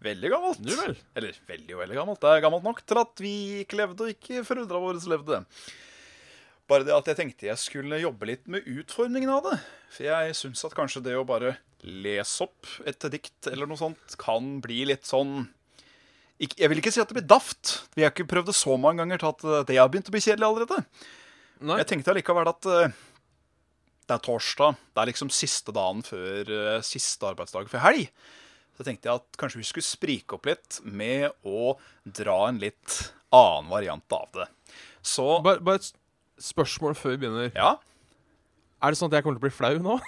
[0.00, 0.60] Veldig gammelt.
[0.64, 0.96] Du vel.
[1.18, 2.20] Eller veldig og veldig gammelt.
[2.22, 3.34] Det er gammelt nok til at vi
[3.66, 5.42] ikke levde, og ikke foreldra våre levde.
[6.70, 9.56] Bare det at jeg tenkte jeg skulle jobbe litt med utformingen av det.
[9.90, 14.16] For jeg syns at kanskje det å bare lese opp et dikt eller noe sånt
[14.20, 15.46] kan bli litt sånn
[16.40, 17.78] Jeg vil ikke si at det blir daft.
[17.96, 20.14] Vi har ikke prøvd det så mange ganger til at eh, det har begynt å
[20.14, 20.78] bli kjedelig allerede.
[21.60, 21.76] Nei.
[21.82, 22.94] Jeg tenkte allikevel at eh,
[24.08, 24.78] det er torsdag.
[24.94, 28.08] Det er liksom siste dagen før eh, siste arbeidsdag før helg.
[28.78, 32.98] Så tenkte jeg at kanskje vi skulle sprike opp litt med å dra en litt
[33.34, 34.46] annen variant av det.
[35.04, 35.90] Så Bare, bare et
[36.40, 37.50] spørsmål før vi begynner.
[37.56, 37.74] ja,
[38.80, 39.98] Er det sånn at jeg kommer til å bli flau nå?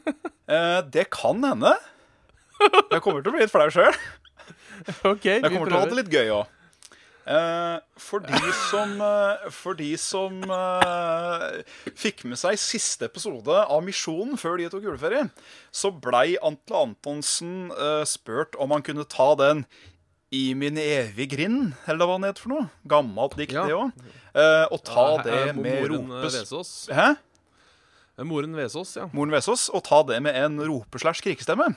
[0.54, 1.74] eh, det kan hende.
[2.60, 3.94] Jeg kommer til å bli litt flau sjøl.
[5.08, 6.56] OK, Jeg kommer til å ha det litt gøy òg.
[7.30, 11.60] Eh, for de som, eh, for de som eh,
[11.94, 15.28] fikk med seg siste episode av Misjonen før de tok juleferie,
[15.70, 17.70] så blei Antle Antonsen
[18.08, 19.62] spurt om han kunne ta den
[20.34, 22.66] I min evige grind, eller hva han heter for noe.
[22.86, 23.64] Gammelt dikt, Ja.
[23.66, 24.04] det òg.
[24.34, 26.86] Eh, og ta Ja, det eh, med ropes...
[26.86, 27.08] Hæ?
[28.26, 29.08] Moren Vesaas, ja.
[29.16, 29.68] Moren Vesaas.
[29.74, 31.74] Og ta det med en rope-slash-krikestemme.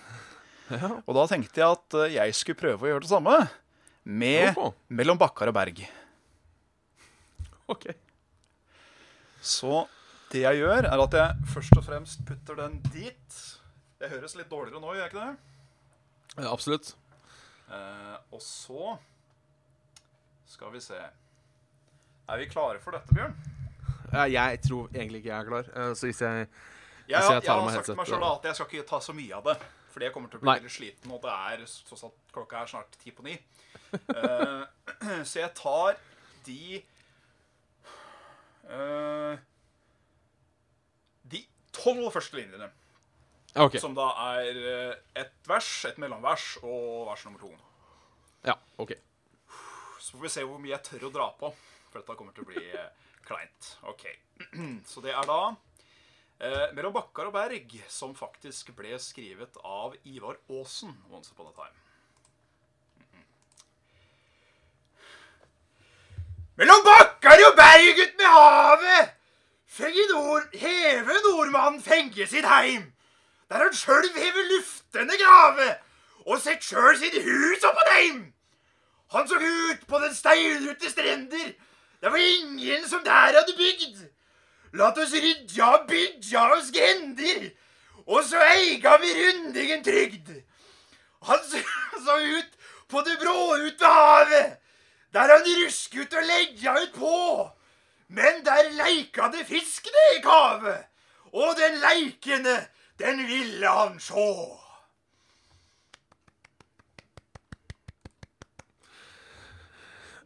[0.69, 0.89] ja.
[1.07, 3.37] Og da tenkte jeg at jeg skulle prøve å gjøre det samme.
[4.03, 4.71] Med okay.
[4.99, 5.79] Mellom bakkar og berg.
[7.71, 7.85] OK.
[9.43, 9.85] Så
[10.33, 13.39] det jeg gjør, er at jeg først og fremst putter den dit.
[14.01, 15.35] Det høres litt dårligere nå, gjør jeg ikke det?
[16.43, 16.93] Ja, absolutt.
[17.69, 18.95] Eh, og så
[20.53, 23.33] skal vi se Er vi klare for dette, Bjørn?
[24.29, 25.69] Jeg tror egentlig ikke jeg er klar.
[25.73, 26.47] eh, Så hvis jeg Jeg,
[27.07, 29.15] Hvis jeg jeg, tar av har sagt meg sjøl at jeg skal ikke ta så
[29.15, 29.55] mye av det.
[29.93, 32.69] Fordi jeg kommer til å bli veldig sliten, og det er tross alt klokka er
[32.71, 33.35] snart ti på ni.
[34.09, 34.63] Uh,
[35.29, 35.99] så jeg tar
[36.47, 36.79] de
[38.71, 39.35] uh,
[41.29, 41.43] De
[41.77, 42.71] tolv første linjene.
[43.53, 43.77] Okay.
[43.77, 47.51] Som da er eh, et vers, et mellomvers og vers nummer to.
[48.47, 48.95] Ja, ok.
[50.01, 51.51] Så får vi se hvor mye jeg tør å dra på.
[51.91, 52.63] For dette kommer til å bli
[53.27, 53.69] kleint.
[53.91, 54.07] Ok.
[54.89, 55.53] Så det er da
[56.43, 61.77] Mellom bakkar og berg, som faktisk ble skrevet av Ivar Aasen once upon a time.
[66.59, 69.13] Mellom bakkar og berg ut med havet,
[70.11, 72.91] nord, heve nordmannen fenge sitt heim.
[73.47, 75.69] Der han sjøl hever luftende grave,
[76.27, 78.33] og sett sjøl sitt hus oppå deim.
[79.15, 81.55] Han så ut på den steinrute strender.
[82.01, 84.12] Det var ingen som der hadde bygd.
[84.73, 87.51] Lat oss rydja og bydja oss grender,
[88.09, 90.31] og så eiga vi rundingen trygd.
[91.29, 92.55] Han så, ut
[92.89, 94.55] på det brå ut ved havet,
[95.13, 97.19] der han rusk ut og leggja ut på.
[98.13, 100.89] Men der leika det fiskene i kavet,
[101.33, 102.57] og den leikende,
[102.99, 104.33] den ville han sjå.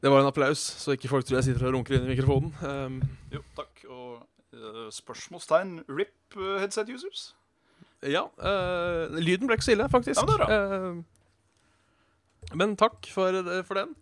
[0.02, 2.52] Det var en applaus, så ikke folk tror jeg sitter og runker inn i mikrofonen.
[2.64, 3.00] Um,
[3.34, 3.86] Jo, takk.
[3.90, 4.37] Og
[4.96, 7.34] spørsmålstegn RIP eh, headset users?
[8.06, 10.22] ja, eh, lyden ble ikke så ille, faktisk.
[10.22, 11.04] Ja, men
[12.48, 13.34] Eh, men takk for,
[13.68, 13.96] for den.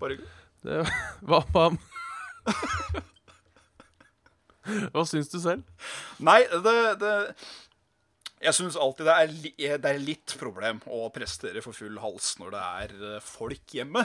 [0.00, 0.30] Bare hyggelig.
[0.62, 0.78] Det,
[1.28, 1.68] hva hva,
[4.94, 5.62] hva syns du selv?
[6.22, 7.12] Nei, det, det
[8.42, 9.36] Jeg syns alltid det er,
[9.84, 14.02] det er litt problem å prestere for full hals når det er eh, folk hjemme.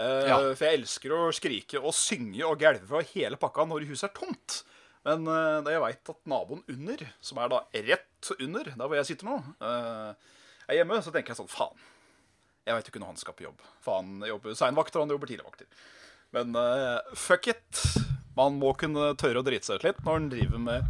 [0.00, 0.38] Eh, Ja.
[0.56, 4.14] For jeg elsker å skrike og synge og gælve og hele pakka når huset er
[4.16, 4.62] tomt.
[5.04, 9.08] Men uh, jeg veit at naboen under, som er da rett under der hvor jeg
[9.12, 10.10] sitter nå, eh,
[10.68, 11.78] er hjemme, så tenker jeg sånn faen.
[12.68, 13.62] Jeg veit ikke når han skal på jobb.
[13.84, 15.66] For han jobber seinvakter, og han jobber tidligvakter.
[16.36, 16.52] Men
[17.18, 17.80] fuck it.
[18.36, 20.84] Man må kunne tørre å drite seg ut litt når en driver med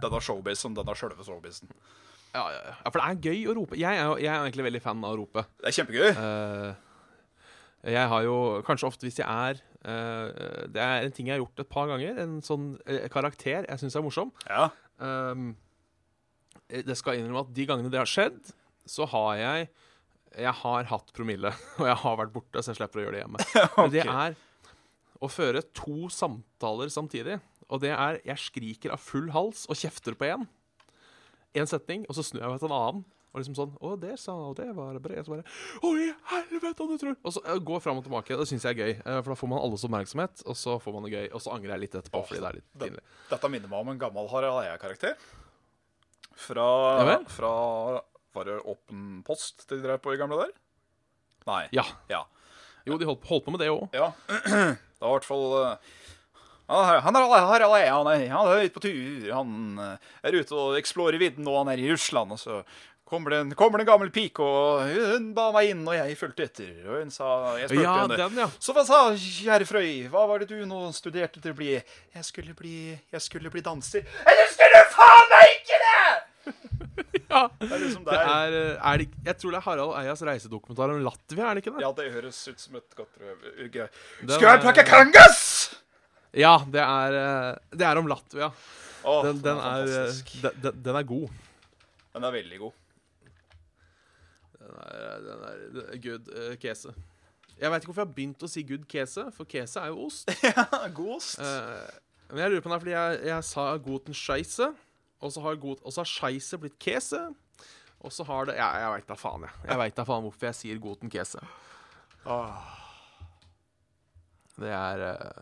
[0.00, 1.68] denne showbizen, denne sjølve showbizen.
[2.34, 2.76] Ja, ja, ja.
[2.88, 3.76] for det er gøy å rope.
[3.78, 5.44] Jeg er, jo- jeg er egentlig veldig fan av å rope.
[5.60, 6.08] Det er kjempegøy.
[6.14, 6.93] Eh,
[7.84, 10.30] jeg har jo kanskje ofte hvis jeg er uh,
[10.72, 12.20] Det er en ting jeg har gjort et par ganger.
[12.22, 14.32] En sånn uh, karakter jeg syns er morsom.
[14.48, 14.70] Ja.
[14.98, 15.52] Um,
[16.68, 18.38] det skal innrømme at de gangene det har skjedd,
[18.88, 19.68] så har jeg
[20.34, 23.22] Jeg har hatt promille, og jeg har vært borte, så jeg slipper å gjøre det
[23.22, 23.44] hjemme.
[23.78, 24.38] Men det er
[25.22, 27.38] å føre to samtaler samtidig.
[27.70, 30.48] Og det er jeg skriker av full hals og kjefter på én.
[31.54, 33.04] Én setning, og så snur jeg meg til en annen.
[33.34, 35.18] Og liksom sånn Å, det sa Og det var bra.
[35.18, 35.44] Og så bare
[35.82, 38.36] Å, i helvete, du tror Og så uh, går fram og tilbake.
[38.38, 38.92] Det syns jeg er gøy.
[39.02, 41.24] Uh, for da får man alles oppmerksomhet, og så får man det gøy.
[41.34, 43.04] Og så angrer jeg litt etterpå, fordi det er litt det- pinlig.
[43.32, 45.18] Dette minner meg om en gammel Harald Eia-karakter.
[46.44, 46.68] Fra,
[47.06, 47.50] Ja fra
[48.34, 50.54] Var det Åpen post de drev på i gamle der?
[51.46, 51.60] Nei.
[51.76, 51.84] Ja.
[52.10, 52.24] Ja.
[52.86, 53.86] Jo, de holdt, holdt på med det òg.
[53.94, 54.12] ja.
[55.04, 55.94] Det var i hvert fall eh,
[56.70, 59.26] Han er han er, han er ute på tur.
[59.36, 59.50] Han
[60.24, 62.32] er ute og eksplorer vidden, og han er i Russland.
[62.32, 62.62] Og så
[63.04, 66.16] kommer det, en, kommer det en gammel pike, og hun ba meg inn, og jeg
[66.18, 66.70] fulgte etter.
[66.88, 67.28] Og hun sa
[67.60, 68.16] Jeg spurte Ja, henne.
[68.20, 68.48] den, ja.
[68.58, 71.72] Så hva sa kjære Frøy, hva var det du nå studerte til å bli?
[71.76, 72.76] Jeg skulle bli
[73.12, 74.06] Jeg skulle bli danser.
[74.24, 76.04] Eller skulle faen meg ikke det!
[77.34, 77.42] ja.
[77.60, 80.92] Det er liksom Det er, eh, er det, jeg tror det er Harald Eias reisedokumentar
[80.94, 81.84] om Latvia, er det ikke det?
[81.84, 83.48] Ja, det høres ut som et godt røv...
[84.28, 85.42] Skal jeg plukke kangas?
[86.34, 88.50] Ja, det er, eh, det er om Latvia.
[89.04, 91.28] Åh, Den, den, er, eh, den er god.
[92.14, 92.72] Den er veldig god.
[94.64, 95.44] Den er, den
[95.84, 96.94] er, good uh, kese.
[97.60, 100.06] Jeg veit ikke hvorfor jeg har begynt å si good kese, for kese er jo
[100.08, 100.30] ost.
[100.42, 101.38] Ja, god ost.
[101.38, 101.86] Uh,
[102.32, 104.70] men jeg lurer på det er fordi jeg, jeg sa goten scheisse,
[105.20, 107.20] og så har, god, og så har scheisse blitt kese.
[108.04, 109.54] Og så har det Ja, jeg veit da faen, jeg.
[109.70, 111.40] Jeg vet da faen hvorfor jeg sier goten kese.
[112.24, 112.58] Oh.
[114.60, 115.40] Det er uh,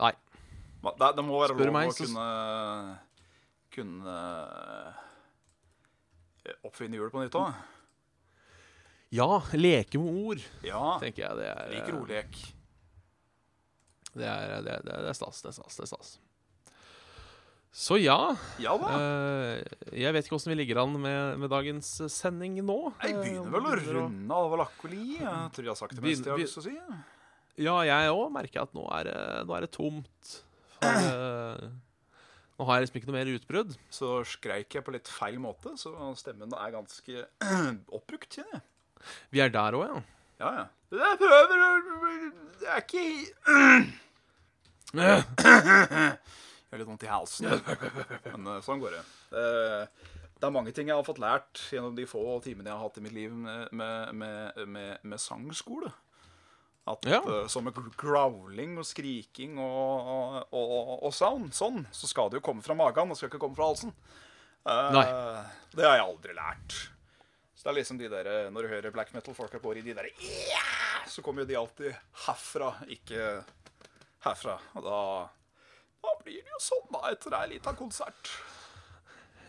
[0.00, 0.14] Nei.
[0.80, 2.26] Det, det må være Spør lov meg, å så- kunne
[3.74, 4.16] Kunne
[6.66, 7.52] oppfinne hjulet på nytt òg.
[9.10, 10.98] Ja, leke med ord, Ja.
[11.02, 11.36] tenker jeg.
[11.40, 12.36] Det er, Liker eh, ordlek.
[14.14, 15.40] det er, det, er, det er stas.
[15.42, 15.76] Det er stas.
[15.80, 16.12] Det er stas.
[17.70, 18.16] Så ja.
[18.58, 18.92] Ja da.
[18.98, 22.78] Uh, jeg vet ikke åssen vi ligger an med, med dagens sending nå.
[23.02, 25.04] Jeg Eh, begynner vel å runde av lakkoli.
[25.20, 27.02] Jeg tror jeg har sagt det meste jeg har lyst til å si.
[27.60, 29.10] Ja, jeg òg merker at nå er
[29.46, 30.34] nå er det tomt.
[30.80, 31.70] For, uh,
[32.58, 33.76] nå har jeg liksom ikke noe mer utbrudd.
[33.94, 37.26] Så skreik jeg på litt feil måte, så stemmen er ganske
[37.98, 38.66] oppbrukt, kjenner jeg.
[39.34, 40.02] Vi er der òg, ja.
[40.40, 40.66] Ja, ja.
[40.90, 41.60] Jeg prøver
[42.60, 43.02] Det er ikke
[44.94, 45.24] Jeg
[46.70, 47.46] har litt vondt i halsen.
[48.34, 49.02] Men eh, sånn går det.
[49.38, 50.08] Eh,
[50.40, 52.96] Det er mange ting jeg har fått lært gjennom de få timene jeg har hatt
[52.96, 55.90] i mitt liv med, med, med, med, sangskole.
[56.88, 57.20] At Ja.
[57.20, 60.08] eh, som med growling og skriking og,
[60.48, 63.42] og, og, og sound, sånn, så skal det jo komme fra magen, det skal ikke
[63.42, 63.92] komme fra halsen.
[64.64, 65.04] Nei.
[65.76, 66.78] Det har jeg aldri lært.
[67.60, 70.06] Så det er liksom de der, Når du hører black metal-folka går i de der
[70.16, 71.02] yeah!
[71.04, 73.42] Så kommer jo de alltid herfra, ikke
[74.24, 74.54] herfra.
[74.78, 75.00] Og da,
[76.00, 78.32] da blir det jo sånn da etter ei lita konsert.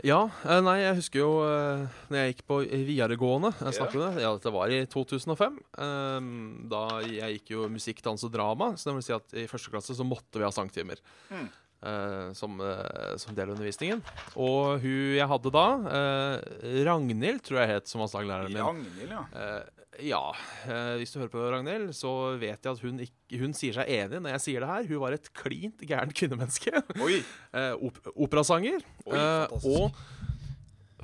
[0.04, 4.06] Ja, eh, nei, jeg husker jo uh, når jeg gikk på videregående jeg snakker om
[4.08, 5.60] det, ja, Dette var i 2005.
[5.86, 6.30] eh,
[6.72, 8.74] da jeg gikk jo musikk, dans og drama.
[8.76, 11.00] Så det vil si at i første klasse så måtte vi ha sangtimer.
[11.30, 11.48] Mm.
[11.82, 14.02] Eh, som, eh, som del av undervisningen.
[14.36, 15.68] Og hun jeg hadde da,
[16.00, 18.58] eh, Ragnhild, tror jeg het, som var min.
[18.62, 19.62] Ragnhild, ja.
[20.00, 20.32] Ja,
[20.66, 23.90] eh, hvis du hører på Ragnhild, så vet jeg at hun, ikke, hun sier seg
[23.92, 24.88] enig når jeg sier det her.
[24.88, 26.84] Hun var et klint gærent kvinnemenneske.
[27.04, 27.22] Oi.
[27.52, 28.80] Eh, op operasanger.
[29.04, 29.92] Oi, Eh, og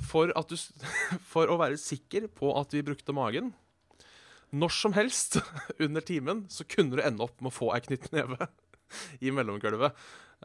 [0.07, 0.55] for, at du,
[1.33, 3.49] for å være sikker på at vi brukte magen
[4.55, 5.39] Når som helst
[5.83, 8.47] under timen så kunne du ende opp med å få ei knyttneve
[9.19, 9.91] i mellomgulvet.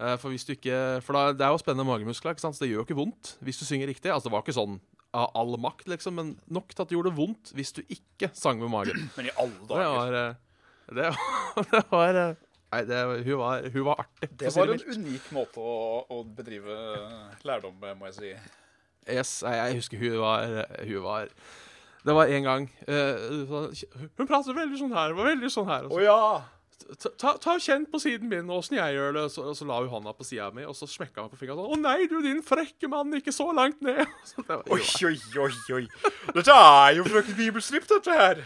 [0.00, 2.56] Eh, for hvis du ikke For da, det er jo spennende magemuskler, ikke sant?
[2.56, 4.08] så det gjør jo ikke vondt hvis du synger riktig.
[4.12, 4.78] Altså Det var ikke sånn
[5.12, 8.56] av all makt, liksom, men nok til at det gjorde vondt hvis du ikke sang
[8.62, 9.02] med magen.
[9.18, 10.14] Men i alle dager.
[10.16, 12.40] eh, Det var, det var eh,
[12.72, 14.30] Nei, det, hun, var, hun var artig.
[14.40, 15.74] Det var en unik måte å,
[16.08, 16.72] å bedrive
[17.44, 18.30] lærdom med, må jeg si.
[19.12, 20.46] Yes, jeg, jeg husker hun var
[20.86, 21.30] Hun var
[22.06, 23.72] Det var en gang uh,
[24.16, 25.12] Hun pratet veldig sånn her.
[25.18, 25.88] Var veldig sånn her.
[25.90, 26.16] Og Oh, ja!
[27.20, 29.24] Ta, ta, Kjenn på siden min, åssen jeg gjør det.
[29.34, 31.76] Så, så la hun hånda på sida mi, og så smekka hun på fingeren sånn.
[31.76, 34.02] Å nei, du din frekke mann, ikke så langt ned.
[34.28, 35.14] Så det var, Oi, oi,
[35.46, 36.10] oi, oi.
[36.36, 38.42] Dette er jo frøken Bibelstripp, dette her.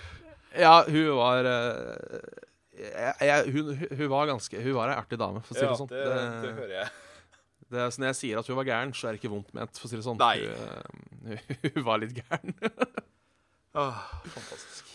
[0.57, 2.31] Ja, hun var eh,
[2.77, 5.73] jeg, jeg, hun, hun var ganske Hun var ei artig dame, for å si Ja,
[5.73, 5.91] det sånn.
[5.93, 6.05] det,
[6.45, 6.95] det hører jeg.
[7.67, 9.75] Det så når jeg sier at hun var gæren, så er det ikke vondt ment.
[9.81, 10.21] for å si det sånn.
[10.23, 10.39] Nei.
[10.47, 12.55] Hun, eh, hun var litt gæren.
[13.77, 14.93] Ah, fantastisk.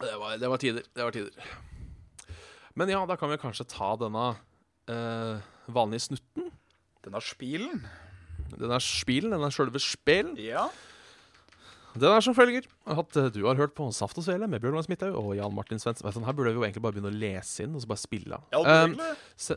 [0.00, 0.84] Det var, det var tider.
[0.94, 1.56] Det var tider.
[2.78, 4.26] Men ja, da kan vi kanskje ta denne
[4.90, 6.50] uh, vanlige snutten.
[7.04, 7.84] Denne spilen.
[8.54, 10.34] Den er spilen, den er sjølve spelen.
[10.40, 10.68] Ja.
[11.94, 14.76] Den er som følger at eh, du har hørt på Saft og Svele med Bjørn
[14.78, 16.06] Lars Midthaug og Jan Martin Svendsen.
[16.06, 18.38] Vet Her burde vi jo egentlig bare begynne å lese inn og så bare spille
[18.38, 18.46] av.
[18.54, 18.94] ja Um,
[19.40, 19.56] Se,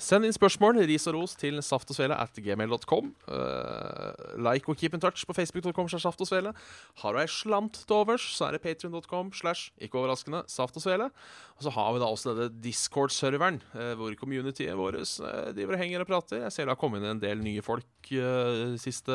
[0.00, 3.10] send inn spørsmål, ris og ros, til saftogsvele at gmail.com.
[3.26, 5.90] Uh, like og keep in touch på facebook.com.
[5.90, 6.54] Saft og Svele.
[7.02, 9.32] Har du ei slant til overs, så er det patrion.com.
[9.36, 11.10] slash Ikke overraskende Saft og Svele.
[11.58, 15.82] Og så har vi da også denne Discord-serveren, uh, hvor communityet vårt uh, driver og
[15.82, 16.44] henger og prater.
[16.46, 19.14] Jeg ser det har kommet inn en del nye folk eh, siste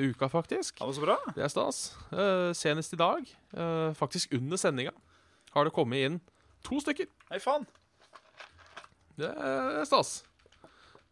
[0.00, 0.80] uka, faktisk.
[0.80, 1.16] Ja, men så bra.
[1.36, 1.80] Det er stas.
[2.12, 4.92] Eh, senest i dag, eh, faktisk under sendinga,
[5.50, 6.20] har det kommet inn
[6.62, 7.08] to stykker.
[7.30, 7.64] Nei, faen.
[9.16, 10.24] Det er stas.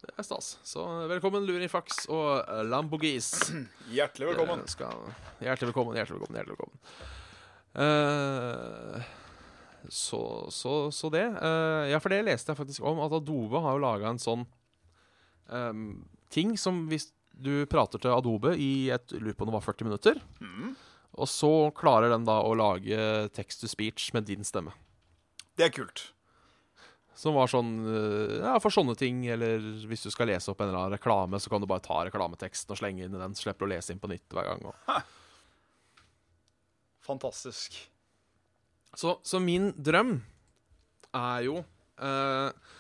[0.03, 0.59] Det er stas.
[0.63, 3.31] Så velkommen, Lurifax og eh, Lambogis.
[3.97, 4.61] Hjertelig velkommen.
[4.61, 5.07] Eh, Skal,
[5.41, 6.37] hjertelig velkommen, hjertelig velkommen.
[6.37, 6.79] hjertelig velkommen.
[7.75, 9.01] Uh,
[9.89, 11.25] så, så, så det.
[11.41, 14.45] Uh, ja, for det leste jeg faktisk om, at Adobe har jo laga en sånn
[15.49, 19.65] um, ting som hvis du prater til Adobe i et lurer på om det var
[19.73, 20.21] 40 minutter.
[21.15, 22.99] Og så klarer den da å lage
[23.37, 24.75] text to speech med din stemme.
[25.55, 26.09] Det er kult.
[27.15, 30.73] Som var sånn eh, Ja, for sånne ting, eller hvis du skal lese opp en
[30.73, 33.37] eller annen reklame, så kan du bare ta reklameteksten og slenge inn i den.
[33.39, 34.65] Slipper å lese inn på nytt hver gang.
[34.67, 35.05] Og.
[37.07, 37.79] Fantastisk.
[38.99, 40.17] Så, så min drøm
[41.15, 41.59] er jo
[42.03, 42.75] eh,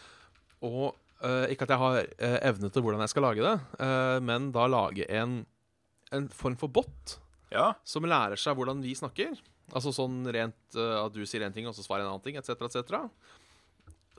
[0.64, 4.18] å eh, Ikke at jeg har eh, evne til hvordan jeg skal lage det, eh,
[4.22, 5.42] men da lage en,
[6.14, 7.18] en form for bot
[7.54, 7.68] Ja.
[7.86, 9.36] som lærer seg hvordan vi snakker.
[9.72, 12.36] Altså sånn rent uh, at du sier en ting, og så svarer en annen ting,
[12.36, 13.06] etc., etc.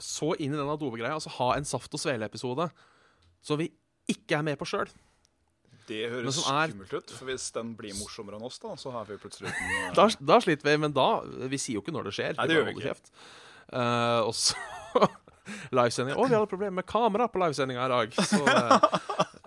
[0.02, 2.70] Så inn i den Adobe-greia, altså ha en Saft og Svele-episode
[3.46, 3.70] som vi
[4.12, 4.90] ikke er med på sjøl.
[5.86, 7.12] Det høres er- skummelt ut.
[7.14, 10.40] For hvis den blir morsommere enn oss, da, så har vi plutselig uten, Da, da
[10.42, 11.22] sliter vi, men da
[11.52, 12.34] Vi sier jo ikke når det skjer.
[12.40, 12.88] Nei, det gjør vi ikke.
[12.90, 13.12] kjeft.
[13.70, 14.58] Eh, og så
[15.78, 16.18] livesending.
[16.18, 18.18] Å, vi hadde problemer med kamera på livesendinga i dag.
[18.18, 18.42] Så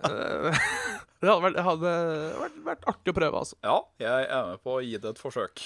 [0.07, 0.63] eh,
[1.19, 1.93] det hadde, vært, det hadde
[2.39, 3.57] vært, vært artig å prøve, altså.
[3.65, 5.63] Ja, jeg er med på å gi det et forsøk.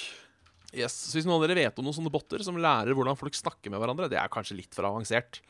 [0.74, 0.96] Yes.
[1.12, 3.70] Så hvis noen av dere vet om noen sånne botter som lærer hvordan folk snakker
[3.70, 5.44] med hverandre, det er kanskje litt for avansert.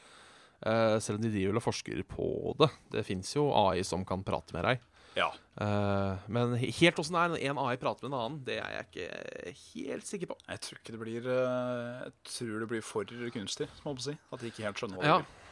[0.63, 2.25] Uh, selv om de driver og forsker på
[2.59, 2.69] det.
[2.91, 4.83] Det fins jo AI som kan prate med deg.
[5.17, 5.29] Ja.
[5.59, 8.87] Uh, men helt åssen det er en AI prater med en annen, det er jeg
[8.89, 10.37] ikke helt sikker på.
[10.49, 14.15] Jeg tror det blir eh, Jeg tror det blir for kunstig, må jeg si.
[14.33, 15.17] At de ikke helt skjønner hva Ja.
[15.21, 15.42] blir.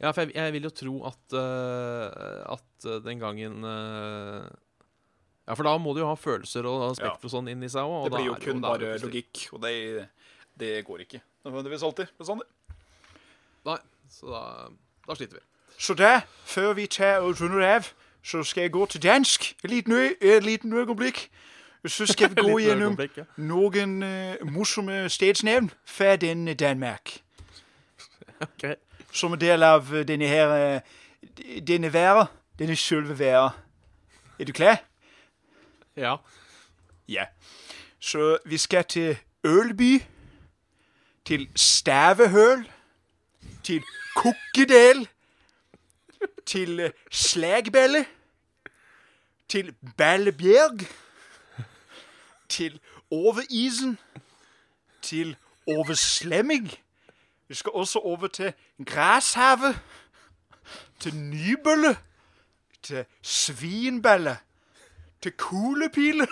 [0.00, 4.46] Ja, for jeg, jeg vil jo tro at, uh, at eh, den gangen uh,
[5.44, 8.06] Ja, for da må du jo ha følelser og aspekter og sånn inni seg òg.
[8.06, 10.06] Det blir jo kun bare logikk, og det,
[10.60, 12.12] det går ikke nødvendigvis alltid.
[12.18, 12.46] bestandig.
[13.66, 13.76] Nei,
[14.14, 14.42] så da,
[15.08, 15.44] da sliter vi.
[15.80, 17.88] Så da, før vi tar og runder av,
[18.22, 21.30] så skal jeg gå til dansk et lite, nø et øyeblikk.
[21.84, 23.24] Så skal vi gå gjennom ja.
[23.36, 27.18] noen uh, morsomme stedsnavn fra den Danmark.
[28.40, 28.70] Ok.
[29.12, 30.80] Som en del av denne her eh,
[31.66, 32.28] Denne været.
[32.58, 33.52] Denne sjølve været.
[34.38, 34.84] Er du klar?
[35.96, 36.16] Ja.
[37.08, 37.24] Ja.
[37.98, 40.02] Så vi skal til Ølby,
[41.24, 42.70] til Stavehøl,
[43.64, 43.82] til
[44.16, 45.08] Kokkedal,
[46.46, 48.06] til eh, Slagbelle,
[49.48, 50.80] til Ballebjerg,
[52.48, 52.80] til
[53.10, 53.98] Overisen,
[55.02, 55.36] til
[55.66, 56.70] Overslemming.
[57.50, 58.52] Vi skal også over til
[58.86, 59.74] Græshave,
[61.00, 61.98] til Nybølle,
[62.82, 64.38] til Svinbelle,
[65.22, 66.26] til Kulepile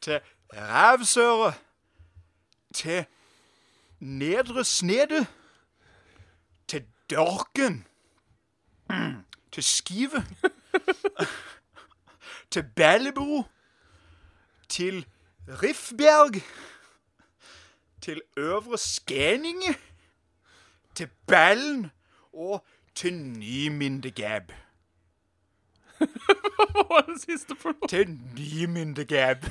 [0.00, 0.20] til
[0.52, 1.54] Rævsøre,
[2.74, 3.06] til
[4.00, 5.26] Nedre Snede,
[6.68, 7.86] til Dorken,
[8.90, 10.26] mm, til Skive,
[12.50, 13.44] til Bellebro,
[14.68, 15.06] til
[15.48, 16.42] Rifbjerg,
[18.00, 19.76] til Øvre Skeninge,
[20.94, 21.90] til Ballen
[22.32, 24.52] og til Nymindegab.
[26.00, 27.88] Hva var det siste for noe?
[27.92, 29.44] Til Nymindegab.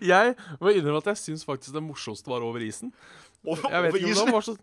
[0.00, 2.92] Jeg må innrømme at jeg syns faktisk det morsomste var over isen.
[3.44, 4.26] Over, Jeg vet over ikke, isen.
[4.26, 4.56] det var så,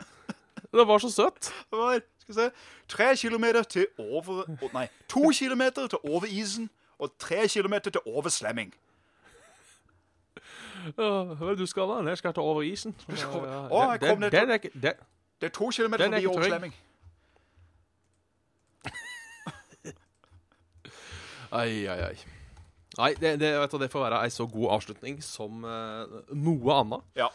[0.72, 1.52] det var så søtt.
[1.72, 2.50] Det var, skal vi se,
[2.88, 4.44] tre kilometer til over,
[4.74, 6.70] nei, to kilometer til over isen,
[7.00, 8.74] og tre kilometer til over slemming.
[10.94, 12.02] Hva du skal da?
[12.10, 12.96] Jeg skal ta over isen.
[13.10, 14.98] Å, jeg kom ned ikke- det-
[15.42, 16.52] er to kilometer Den er forbi ikke over trygg.
[16.52, 16.74] slemming.
[21.56, 22.16] Ai, ai, ai.
[22.98, 26.78] Nei, det, det, vet du, det får være ei så god avslutning som uh, noe
[26.80, 27.04] annet.
[27.20, 27.28] Ja.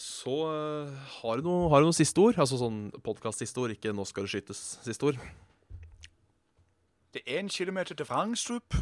[0.00, 0.90] Så uh,
[1.20, 2.38] har du noe, har du noen siste ord?
[2.42, 5.18] Altså sånn podkast-siste ord, ikke 'nå skal det skytes' siste ord.
[7.14, 8.74] Det er en kilometer til Frangstrup.